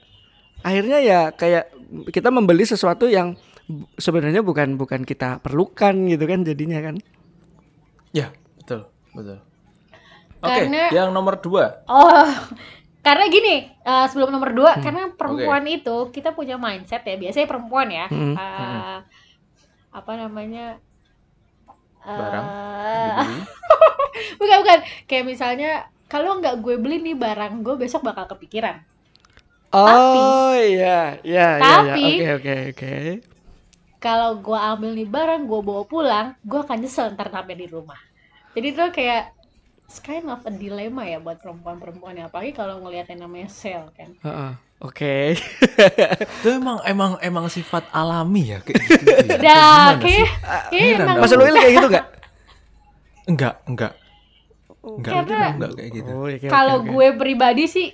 [0.66, 1.70] akhirnya ya kayak
[2.11, 3.39] kita membeli sesuatu yang
[3.95, 6.99] sebenarnya bukan bukan kita perlukan gitu kan jadinya kan.
[8.11, 9.39] Ya betul betul.
[10.43, 11.83] Oke, Karena- yang nomor dua.
[11.89, 12.29] Oh,
[13.01, 17.49] karena gini, eh, sebelum nomor dua, Hmm, karena perempuan itu kita punya mindset ya, biasanya
[17.49, 18.99] perempuan ya, Hmm, eh,
[19.91, 20.77] apa namanya,
[22.07, 22.46] Barang
[23.18, 23.38] Dibeli.
[24.40, 25.70] bukan bukan, kayak misalnya
[26.07, 28.78] kalau nggak gue beli nih barang, gue besok bakal kepikiran.
[29.74, 31.94] Oh iya, iya, iya, iya.
[31.98, 32.94] Tapi- Oke, oke, oke.
[33.98, 37.98] Kalau gue ambil nih barang, gue bawa pulang, gue akan nyesel ntar sampai di rumah.
[38.54, 39.34] Jadi itu kayak
[39.90, 43.90] it's kind of a dilemma ya buat perempuan-perempuan ya, apalagi kalau ngelihat yang namanya sale
[43.98, 44.14] kan.
[44.22, 45.33] Heeh, Oke.
[46.37, 49.05] Itu emang emang emang sifat alami ya kayak gitu.
[49.09, 49.39] ya?
[49.47, 50.20] Dah, Gimana sih?
[50.20, 50.29] kayak,
[50.68, 51.16] kayak emang.
[51.18, 52.07] Mas Luil kayak gitu nggak?
[53.27, 53.93] Enggak, enggak.
[54.81, 56.11] Enggak, Karena- enggak kayak gitu.
[56.11, 56.87] Oh, oke, oke, kalau oke.
[56.87, 57.89] gue pribadi sih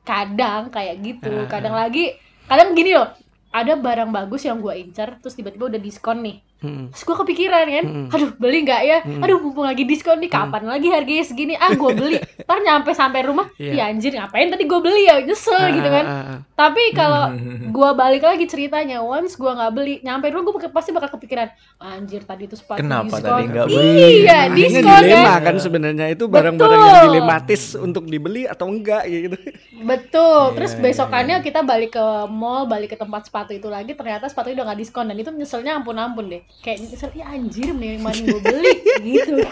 [0.00, 2.16] kadang kayak gitu Ah, kadang lagi
[2.46, 3.12] kadang gini loh
[3.50, 6.88] ada barang bagus yang gue incer terus tiba-tiba udah diskon nih Hmm.
[6.88, 8.06] terus gue kepikiran kan Hmm.
[8.08, 11.90] aduh beli nggak ya aduh mumpung lagi diskon nih kapan lagi harganya segini ah gue
[11.90, 13.72] beli ntar nyampe sampai rumah Iya.
[13.74, 16.38] ya anjir ngapain tadi gue beli ya nyesel gitu kan Ah, ah, ah.
[16.54, 17.72] tapi kalau Hmm.
[17.76, 21.48] gue balik lagi ceritanya once gue nggak beli nyampe rumah gue pasti bakal kepikiran
[21.78, 24.04] anjir tadi itu sepatu Kenapa diskon tadi nggak beli?
[24.20, 29.02] iya Ini diskon dilema kan kan sebenarnya itu barang-barang yang dilematis untuk dibeli atau enggak
[29.06, 29.36] gitu.
[29.80, 30.54] Betul.
[30.54, 34.60] Terus Iya, besokannya kita balik ke mall, balik ke tempat sepatu itu lagi, ternyata sepatunya
[34.60, 36.42] udah nggak diskon dan itu nyeselnya ampun-ampun deh.
[36.60, 39.40] Kayak nyesel, ya anjir mending mending gue beli gitu.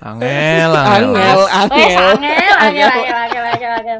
[0.00, 1.40] Angel, angel.
[1.50, 2.48] Angel, angel.
[2.56, 3.98] angel, angel, angel, angel.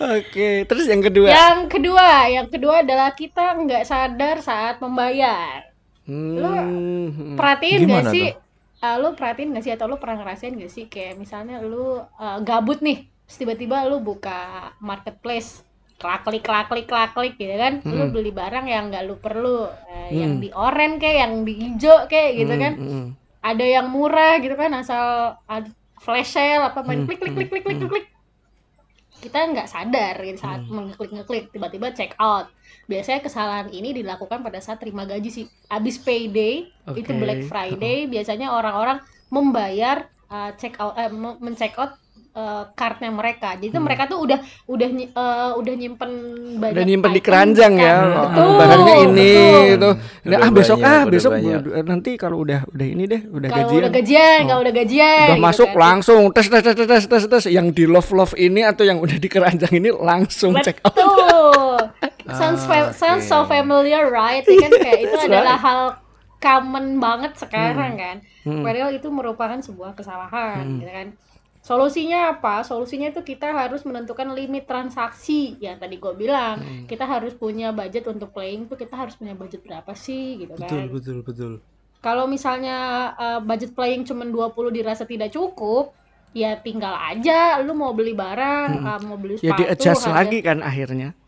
[0.00, 1.28] Oke, terus yang kedua.
[1.28, 5.68] Yang kedua, yang kedua adalah kita nggak sadar saat membayar.
[6.06, 7.34] Hmm.
[7.34, 8.26] Perhatiin Gimana nggak sih?
[8.76, 12.38] eh, lu perhatiin nggak sih atau lu pernah ngerasain nggak sih kayak misalnya lu eh,
[12.46, 15.65] gabut nih, tiba-tiba lu buka marketplace
[16.00, 18.12] klik klik klik klik klik klik gitu kan lu Hmm.
[18.14, 19.58] beli barang yang nggak lu perlu
[19.92, 20.42] eh, yang Hmm.
[20.42, 23.06] di oranye kayak yang di hijau kayak gitu Hmm, kan hmm.
[23.50, 25.04] ada yang murah gitu kan asal
[25.48, 25.72] ad-
[26.04, 27.90] flash sale apa main Hmm, klik klik hmm, klik klik klik hmm.
[27.92, 28.06] klik
[29.16, 32.46] kita nggak sadar gitu saat mengeklik ngeklik tiba-tiba check out
[32.84, 37.20] biasanya kesalahan ini dilakukan pada saat terima gaji sih abis payday itu Oke.
[37.22, 39.00] Black Friday biasanya orang-orang
[39.32, 39.96] membayar
[40.28, 41.96] uh, check out eh, me- men-check out
[42.36, 43.86] uh, kartnya mereka jadi tuh Hmm.
[43.86, 46.10] mereka tuh udah udah uh, udah nyimpen
[46.56, 47.82] banyak Udah nyimpen di keranjang kan.
[47.82, 47.96] ya.
[47.96, 48.12] Hmm.
[48.12, 49.64] Oh, betul Barangnya ini betul.
[49.66, 49.90] gitu.
[49.90, 51.60] Nah, Udah ah besok banyak, ah besok banyak.
[51.82, 53.80] nanti kalau udah udah ini deh, udah kalau gajian.
[53.80, 54.46] udah gajian Oh.
[54.46, 55.78] kalau udah gajian udah gitu masuk kan.
[55.80, 59.16] langsung tes tes tes tes tes tes yang di love love ini atau yang udah
[59.16, 60.92] di keranjang ini langsung check out.
[60.92, 61.78] Betul.
[62.38, 62.92] sounds Ah, oke.
[62.92, 64.42] sounds so familiar, right?
[64.42, 65.62] Ya kan kayak itu adalah right.
[65.62, 65.80] hal
[66.36, 68.16] common banget sekarang kan.
[68.42, 68.60] Hmm.
[68.60, 70.78] Padahal itu merupakan sebuah kesalahan, Hmm.
[70.78, 71.08] gitu kan.
[71.66, 72.62] Solusinya apa?
[72.62, 75.58] Solusinya itu kita harus menentukan limit transaksi.
[75.58, 76.86] Yang tadi gue bilang, Hmm.
[76.86, 80.62] kita harus punya budget untuk playing tuh kita harus punya budget berapa sih gitu kan.
[80.62, 81.52] Betul, betul, betul.
[81.98, 82.76] Kalau misalnya
[83.12, 85.90] uh, budget playing cuma 20 dirasa tidak cukup,
[86.30, 88.86] ya tinggal aja lu mau beli barang, Hmm.
[88.86, 91.18] uh, mau beli Ya sepatu, di adjust harga- lagi kan akhirnya.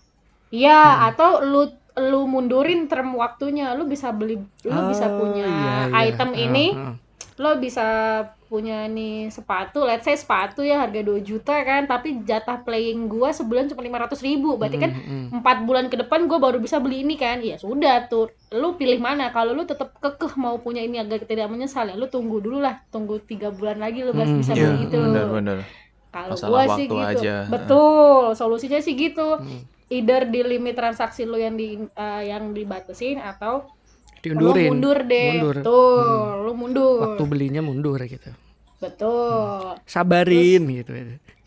[0.48, 1.08] Iya, Hmm.
[1.10, 1.62] atau lu
[1.98, 3.74] lu mundurin term waktunya.
[3.74, 6.06] Lu bisa beli lu bisa Oh, punya iya, iya.
[6.06, 6.94] item Ah, ini, ah.
[7.38, 7.86] Lo bisa
[8.48, 13.30] punya nih sepatu, let's say sepatu ya harga 2 juta kan, tapi jatah playing gua
[13.30, 14.56] sebulan cuma 500 ribu.
[14.56, 15.38] Berarti kan Hmm, hmm.
[15.38, 17.38] empat bulan ke depan gua baru bisa beli ini kan.
[17.44, 19.30] Ya sudah tuh, lu pilih mana?
[19.30, 22.80] Kalau lu tetap kekeh mau punya ini agak tidak menyesal ya, lu tunggu dulu lah,
[22.88, 24.98] tunggu tiga bulan lagi lu baru Hmm, bisa iya, beli itu.
[26.08, 26.96] Kalau gua sih gitu.
[26.96, 27.34] aja.
[27.46, 29.38] Betul, solusinya sih gitu.
[29.38, 29.62] Hmm.
[29.88, 33.68] Either di limit transaksi lu yang di eh, yang dibatasin atau
[34.22, 34.70] Diundurin.
[34.70, 35.30] lu mundur deh.
[35.38, 35.56] Mundur.
[35.62, 36.98] Tuh, lu mundur.
[37.04, 38.30] Waktu belinya mundur gitu.
[38.78, 39.78] Betul.
[39.86, 40.92] Sabarin gitu.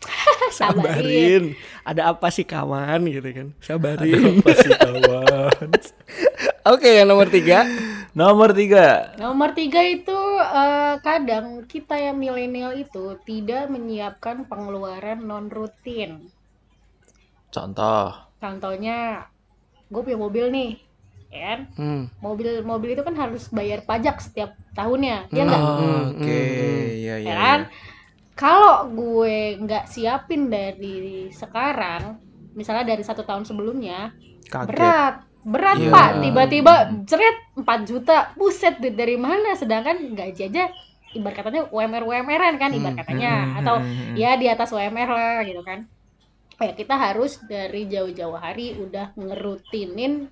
[0.58, 1.56] Sabarin.
[1.84, 3.48] Ada apa sih kawan gitu kan?
[3.64, 4.44] Sabarin.
[4.44, 5.68] Pasti kawan.
[6.72, 7.64] Oke, yang nomor tiga.
[8.12, 9.16] Nomor tiga.
[9.16, 16.28] Nomor tiga itu eh, kadang kita yang milenial itu tidak menyiapkan pengeluaran non rutin.
[17.48, 18.12] Contoh.
[18.38, 19.28] Contohnya,
[19.88, 20.70] gue punya mobil nih,
[21.32, 21.60] ya kan?
[21.74, 22.02] Hmm.
[22.20, 25.56] Mobil mobil itu kan harus bayar pajak setiap tahunnya, ya Hmm.
[25.56, 27.26] Oh, Hmm, Oke, hmm, iya iya.
[27.26, 27.60] ya kan?
[27.64, 27.90] iya.
[28.32, 32.20] Kalau gue nggak siapin dari sekarang,
[32.52, 34.12] misalnya dari satu tahun sebelumnya,
[34.46, 34.68] Kaget.
[34.68, 35.90] berat, berat Iya.
[35.90, 36.08] pak.
[36.20, 39.52] Tiba-tiba jeret 4 juta, buset duit dari mana?
[39.52, 40.68] Sedangkan gaji aja
[41.12, 45.84] ibarat katanya UMR UMR-an kan ibarat katanya, atau ya di atas UMR lah gitu kan.
[46.56, 50.30] Ya kita harus dari jauh-jauh hari udah ngerutinin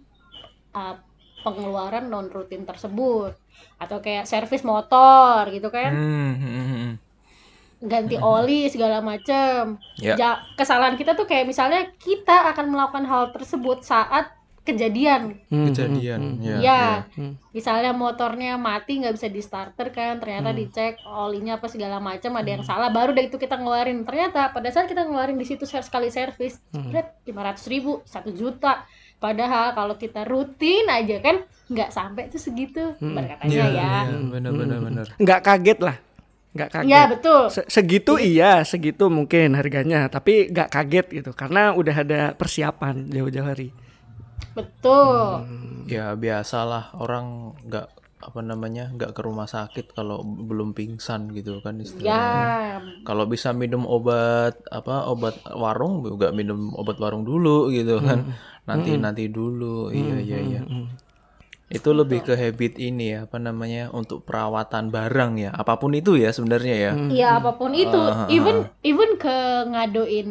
[0.72, 0.94] uh,
[1.40, 3.32] pengeluaran non rutin tersebut
[3.76, 6.92] atau kayak servis motor gitu kan Hmm, hmm, hmm, hmm.
[7.80, 9.80] ganti oli segala macem.
[9.96, 10.12] Ya.
[10.12, 16.20] Ja- kesalahan kita tuh kayak misalnya kita akan melakukan hal tersebut saat kejadian Hmm, Kejadian.
[16.20, 16.56] hmm, Ya.
[16.60, 16.82] Iya.
[17.16, 17.32] ya.
[17.50, 22.44] misalnya motornya mati nggak bisa di starter kan ternyata dicek olinya apa segala macam ada
[22.46, 26.12] yang salah baru deh itu kita ngeluarin ternyata pada saat kita ngeluarin di situ sekali
[26.12, 26.60] servis
[27.24, 28.84] lima ratus ribu satu juta
[29.20, 31.36] padahal kalau kita rutin aja kan
[31.68, 33.92] nggak sampai tuh segitu berkatanya Iya, ya.
[34.08, 35.06] iya, benar benar benar.
[35.14, 35.96] nggak kaget lah.
[36.50, 36.88] Nggak kaget.
[36.90, 37.42] Iya betul.
[37.46, 38.52] Se- segitu iya.
[38.64, 43.70] segitu mungkin harganya tapi nggak kaget gitu karena udah ada persiapan jauh-jauh hari.
[44.50, 45.46] Betul.
[45.86, 47.86] Ya biasalah orang nggak
[48.20, 52.10] apa namanya nggak ke rumah sakit kalau belum pingsan gitu kan istilahnya.
[52.10, 52.78] ya.
[53.06, 58.26] Kalau bisa minum obat apa obat warung juga minum obat warung dulu gitu kan.
[58.70, 59.90] Nanti nanti dulu.
[59.90, 60.62] Iya iya iya.
[61.70, 65.50] Itu lebih ke habit ini ya apa namanya untuk perawatan barang ya.
[65.54, 66.92] Apa pun itu ya sebenarnya ya.
[66.94, 69.36] Iya apa pun itu, ah, even even ke
[69.70, 70.30] ngadoin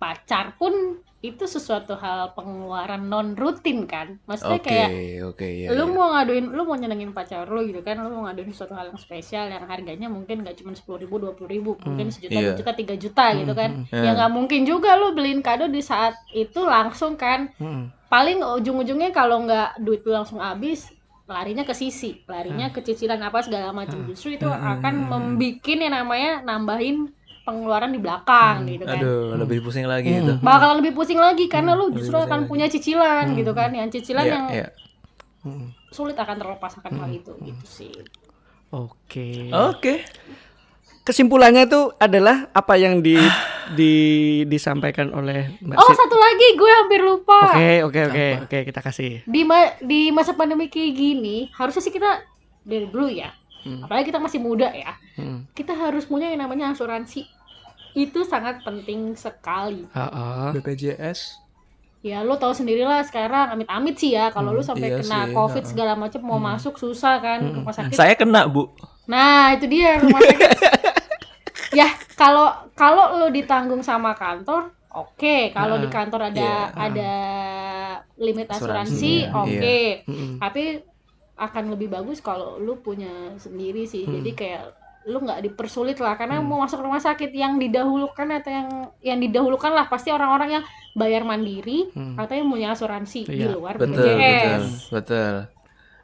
[0.00, 4.22] pacar pun itu sesuatu hal pengeluaran non rutin kan.
[4.30, 4.90] Maksudnya Oke kayak
[5.26, 5.68] oke ya.
[5.74, 8.94] lu mau ngaduin, lu mau nyenengin pacar lu gitu kan, lu mau ngaduin sesuatu hal
[8.94, 12.54] yang spesial yang harganya mungkin gak cuma sepuluh ribu, dua puluh ribu, mungkin sejuta, Iya.
[12.54, 13.70] dua juta, tiga juta gitu kan.
[13.90, 14.02] Iya.
[14.06, 17.50] Ya nggak mungkin juga lu beliin kado di saat itu langsung kan.
[17.58, 17.90] Hmm.
[18.06, 20.86] Paling ujung-ujungnya kalau nggak duit lu langsung habis,
[21.28, 24.06] larinya ke sisi, larinya ke cicilan apa segala macam.
[24.06, 27.10] Justru itu akan membikin yang namanya nambahin
[27.48, 29.00] pengeluaran di belakang gitu kan.
[29.00, 30.36] Aduh lebih pusing lagi itu.
[30.38, 34.30] Bakalan lebih pusing lagi karena lu justru akan punya cicilan gitu kan, yang cicilan Iya
[34.30, 34.68] yang iya.
[35.88, 37.92] sulit akan terlepas akan hal itu gitu sih.
[38.68, 40.04] oke Oke.
[41.00, 43.16] kesimpulannya itu adalah apa yang di,
[43.78, 43.94] di
[44.44, 45.96] disampaikan oleh Mbak Oh Sid.
[45.96, 47.40] satu lagi gue hampir lupa.
[47.48, 49.24] Oke oke oke oke kita kasih.
[49.24, 52.20] Di ma- di masa pandemi kayak gini harusnya sih kita
[52.60, 53.32] dari dulu ya.
[53.58, 54.96] Apalagi kita masih muda ya.
[55.16, 55.48] Hmm.
[55.50, 57.24] Kita harus punya yang namanya asuransi.
[57.98, 59.82] Itu sangat penting sekali.
[59.90, 60.46] Heeh.
[60.54, 61.42] BPJS.
[61.98, 65.64] Ya lo tahu sendirilah sekarang amit-amit sih ya kalau lu sampai iya kena sih, covid
[65.66, 67.96] segala macam mau masuk susah kan ke rumah sakit.
[67.98, 68.70] Saya kena bu.
[69.10, 70.50] Nah, itu dia rumah sakit.
[71.74, 75.50] ya, kalau kalau lu ditanggung sama kantor, oke.
[75.50, 76.86] Kalau di kantor ada Iya.
[76.86, 77.12] ada
[78.14, 79.34] limit Asuransi, asuransi, iya.
[79.34, 79.80] oke.
[80.06, 80.32] Mm-mm.
[80.38, 80.64] Tapi
[81.34, 84.06] akan lebih bagus kalau lu punya sendiri sih.
[84.06, 84.70] Jadi kayak
[85.08, 88.68] lu nggak dipersulit lah karena mau masuk rumah sakit yang didahulukan atau yang
[89.00, 93.74] yang didahulukan lah pasti orang-orang yang bayar mandiri atau yang punya asuransi di Iya, luar
[93.74, 94.20] Betul BPJS.
[94.20, 95.34] betul betul.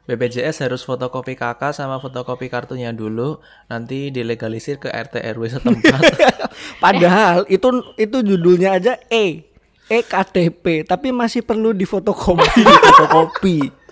[0.05, 6.01] BPJS harus fotokopi KK sama fotokopi kartunya dulu, nanti dilegalisir ke RT RW setempat.
[6.83, 9.49] Padahal itu itu judulnya aja E
[9.85, 12.61] EKTP tapi masih perlu difotokopi.
[12.85, 13.84] fotokopi.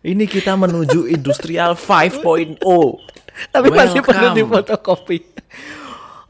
[0.00, 2.56] Ini kita menuju industrial 5.0.
[3.48, 4.36] tapi masih perlu Welcome.
[4.36, 5.18] difotokopi.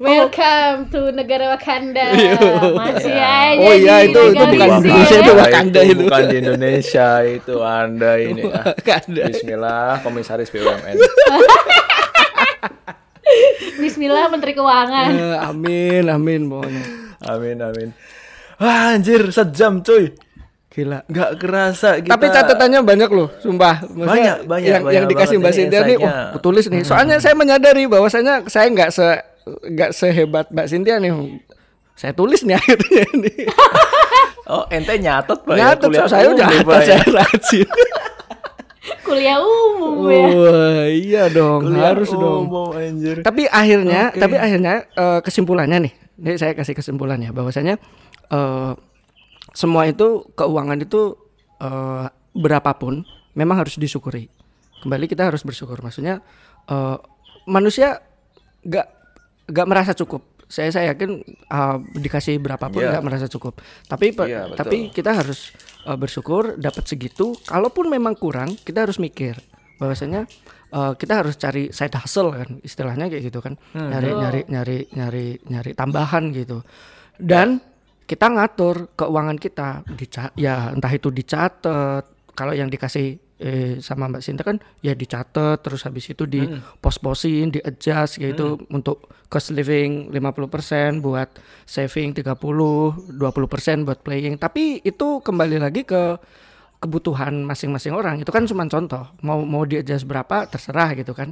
[0.01, 2.09] Welcome to negara Wakanda.
[2.81, 4.89] Masih aja Oh iya, di itu- itu bukan ini.
[4.89, 6.01] Indonesia, itu Wakanda itu.
[6.01, 8.43] Bukan di Indonesia itu Anda ini.
[8.49, 8.65] ah.
[8.73, 9.23] Wakanda.
[9.29, 10.97] Bismillah, komisaris BUMN.
[13.77, 15.09] Bismillah Menteri Keuangan.
[15.11, 16.85] Eh, amin amin pokoknya.
[17.27, 17.89] Amin amin.
[18.57, 20.17] Wah, anjir sejam cuy.
[20.81, 20.99] Gila.
[21.05, 22.13] Nggak kerasa kita.
[22.17, 23.85] Tapi catatannya banyak loh, sumpah.
[23.85, 26.83] Maksudnya Banyak, banyak, yang, banyak yang dikasih Mbak ini Cynthia nih, oh, aku tulis nih.
[26.89, 29.07] Soalnya saya menyadari bahwasanya saya nggak se
[29.47, 31.13] nggak sehebat Mbak Cynthia nih.
[31.93, 33.45] Saya tulis nih akhirnya nih.
[34.51, 35.63] Oh, ente nyatet Pak ya?
[35.63, 36.83] Nyatet Kuliah saya umum udah ya?
[36.83, 37.69] saya rajin.
[39.07, 40.27] Kuliah umum ya.
[40.27, 42.51] Wah, iya dong, Kuliah harus dong.
[42.51, 43.23] umum, anjir.
[43.23, 47.79] Tapi akhirnya, tapi akhirnya eh, kesimpulannya nih, ini saya kasih kesimpulannya bahwasanya
[48.35, 48.71] eh,
[49.53, 51.15] semua itu keuangan itu
[51.59, 53.03] eh, berapapun
[53.35, 54.31] memang harus disyukuri.
[54.81, 55.79] Kembali kita harus bersyukur.
[55.81, 56.23] Maksudnya
[56.67, 56.97] eh,
[57.47, 58.01] manusia
[58.63, 58.87] nggak
[59.51, 60.23] nggak merasa cukup.
[60.51, 63.59] Saya saya yakin eh, dikasih berapapun nggak merasa cukup.
[63.87, 64.57] Tapi Iya, betul.
[64.59, 65.51] tapi kita harus
[65.85, 67.35] eh, bersyukur dapat segitu.
[67.45, 69.39] Kalaupun memang kurang, kita harus mikir
[69.77, 70.29] bahwasanya
[70.71, 75.27] eh, kita harus cari side hustle kan istilahnya kayak gitu kan nyari nyari nyari nyari
[75.49, 76.61] nyari tambahan gitu
[77.17, 77.65] dan
[78.11, 79.87] kita ngatur keuangan kita.
[79.95, 82.35] Dica ya entah itu dicatat.
[82.35, 86.43] Kalau yang dikasih eh, sama Mbak Sinta kan ya dicatat terus habis itu di
[86.83, 91.31] pos-posin di adjust gitu untuk cost living 50% buat
[91.71, 92.35] saving 30
[93.15, 94.43] 20% buat playing.
[94.43, 96.19] Tapi itu kembali lagi ke
[96.83, 98.19] kebutuhan masing-masing orang.
[98.19, 99.07] Itu kan cuma contoh.
[99.23, 101.31] Mau mau di adjust berapa terserah gitu kan.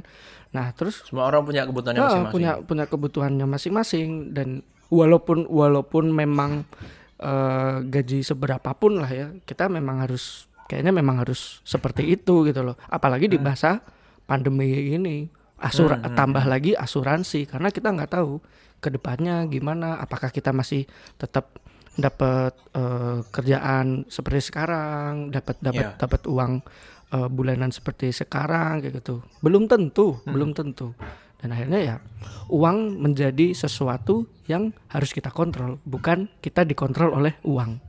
[0.55, 2.31] Nah terus Semua orang punya kebutuhannya masing-masing.
[2.31, 4.09] punya punya kebutuhannya masing-masing.
[4.31, 6.65] Dan walaupun walaupun memang
[7.17, 12.77] eh, gaji seberapapun lah ya kita memang harus kayaknya memang harus seperti itu gitu loh
[12.87, 13.81] apalagi di masa
[14.25, 15.25] pandemi ini
[15.59, 18.39] asura tambah lagi asuransi karena kita nggak tahu
[18.79, 20.87] ke depannya gimana apakah kita masih
[21.17, 21.51] tetap
[21.99, 25.99] dapat eh, kerjaan seperti sekarang, dapat dapat Iya.
[25.99, 26.53] dapat uang
[27.11, 29.19] eh, bulanan seperti sekarang kayak gitu.
[29.43, 30.31] Belum tentu, Hmm.
[30.31, 30.95] belum tentu.
[31.39, 31.95] Dan akhirnya ya
[32.51, 37.79] uang menjadi sesuatu yang harus kita kontrol, bukan kita dikontrol oleh uang.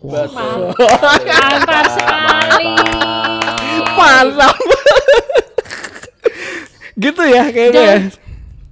[0.00, 2.72] Mantap sekali.
[3.94, 4.56] Mantap.
[6.96, 7.80] gitu ya kayaknya.
[7.84, 7.96] ya.
[8.00, 8.16] Don't,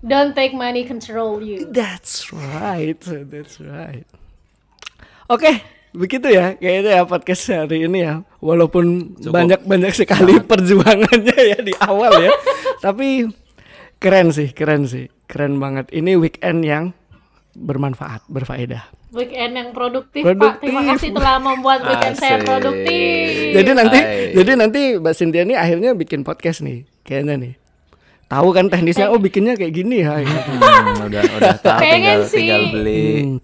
[0.09, 1.69] don't take money control you.
[1.69, 4.09] That's right, that's right.
[5.29, 5.61] Oke,
[5.93, 8.25] begitu ya kayaknya ya podcast hari ini ya.
[8.41, 9.33] Walaupun Cukup.
[9.37, 12.33] banyak-banyak sekali perjuangannya ya di awal ya.
[12.85, 13.29] Tapi
[13.99, 15.07] keren sih, keren sih.
[15.25, 15.91] Keren banget.
[15.91, 16.85] Ini weekend yang
[17.53, 18.87] bermanfaat, berfaedah.
[19.09, 20.57] Weekend yang produktif, Produktif.
[20.61, 20.63] Pak.
[20.63, 22.45] Terima kasih telah membuat weekend saya Asik.
[22.45, 23.29] produktif.
[23.55, 24.33] Jadi nanti Hai.
[24.33, 27.55] jadi nanti Mbak Cynthia ini akhirnya bikin podcast nih, kayaknya nih.
[28.27, 30.51] Tahu kan teknisnya oh bikinnya kayak gini ya gitu.
[30.55, 32.37] Hmm, udah udah tahu Pengen tinggal sih.
[32.39, 33.37] tinggal beli Hmm.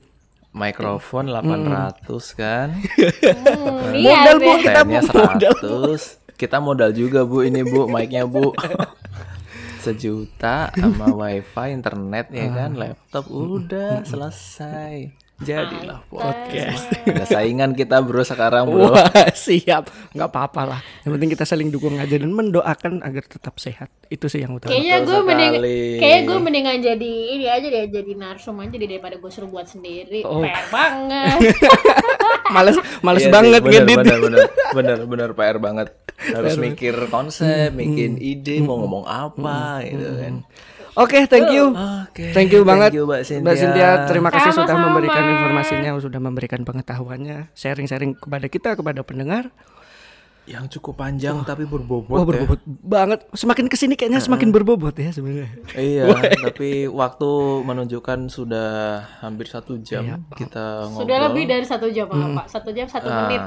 [0.53, 2.69] mikrofon 800 kan.
[2.77, 4.45] Hmm, Modal, lihat Bu.
[4.45, 4.57] ya.
[4.59, 5.53] Kita Stand-nya modal.
[5.57, 6.37] 100.
[6.37, 8.53] Kita modal juga Bu ini Bu, mic-nya Bu.
[9.85, 15.24] Sejuta sama wifi, internet ya kan, laptop udah selesai.
[15.43, 16.87] Jadilah podcast.
[17.11, 18.95] Ada saingan kita bro sekarang bro.
[18.95, 19.91] Wah, siap.
[20.14, 20.80] nggak apa-apa lah.
[21.03, 23.91] Yang penting kita saling dukung aja dan mendoakan agar tetap sehat.
[24.07, 24.70] Itu sih yang utama.
[24.70, 25.53] Kayaknya gue mending,
[25.99, 29.66] kayak gue mendingan jadi ini aja deh, jadi narsum aja deh daripada gue suruh buat
[29.66, 30.22] sendiri.
[30.22, 30.39] Oh.
[30.39, 31.39] PR banget.
[32.55, 33.97] males males Iya sih, banget bener, ngedit.
[33.99, 35.89] bener, bener, bener, bener PR banget.
[36.30, 40.35] Harus mikir konsep, bikin ide, mau ngomong apa gitu kan.
[40.95, 41.74] Oke, thank you.
[42.05, 42.30] Oke.
[42.30, 43.42] Thank you banget Mbak Cynthia.
[43.42, 43.88] Mbak Cynthia.
[44.07, 44.86] Terima kasih sudah Sama-sama.
[44.88, 49.51] memberikan informasinya, sudah memberikan pengetahuannya, sharing-sharing kepada kita, kepada pendengar.
[50.45, 52.22] Yang cukup panjang tapi berbobot ya.
[52.22, 53.24] berbobot banget.
[53.32, 55.49] Semakin ke sini kayaknya semakin berbobot ya sebenarnya.
[55.72, 56.05] Iya,
[56.45, 57.30] tapi waktu
[57.64, 58.70] menunjukkan sudah
[59.18, 60.16] hampir satu jam Iya.
[60.36, 61.01] kita ngobrol.
[61.01, 62.47] Sudah lebih dari satu jam, Pak.
[62.47, 63.40] Satu jam satu Ah, menit.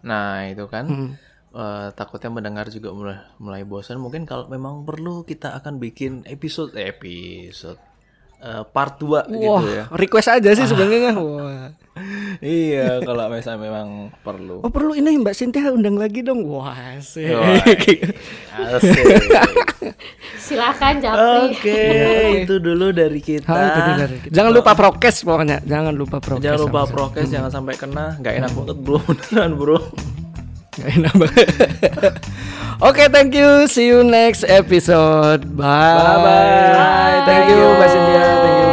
[0.00, 1.10] Nah, itu kan Hmm.
[1.54, 3.98] Eh, takutnya mendengar juga mulai mulai bosan.
[3.98, 7.78] Mungkin kalau memang perlu kita akan bikin episode eh, episode
[8.40, 9.84] eh, part 2 gitu Wah, ya.
[9.92, 11.12] request aja sih sebenarnya.
[11.20, 11.68] Wah.
[12.40, 13.88] iya, kalau misalnya memang
[14.24, 14.64] perlu.
[14.64, 16.46] Oh perlu ini Mbak Cynthia undang lagi dong.
[16.48, 17.28] Wah, sih.
[17.28, 17.60] Wah,
[18.78, 19.04] Asik.
[20.38, 21.54] Silahkan Japri.
[21.54, 21.82] Oke,
[22.42, 23.50] itu dulu dari kita.
[23.50, 24.32] Hal itu dari kita.
[24.34, 25.58] Jangan lupa prokes pokoknya.
[25.62, 26.42] Jangan lupa prokes.
[26.42, 28.16] Jangan lupa prokes, jangan sampai kena.
[28.18, 29.78] Nggak enak banget bro, beneran bro.
[32.80, 33.68] Oke, okay, thank you.
[33.68, 35.44] See you next episode.
[35.52, 36.00] Bye.
[36.00, 36.16] Bye.
[36.24, 37.20] -bye.
[37.28, 38.24] Thank you, Mbak Cynthia.
[38.40, 38.69] Thank you.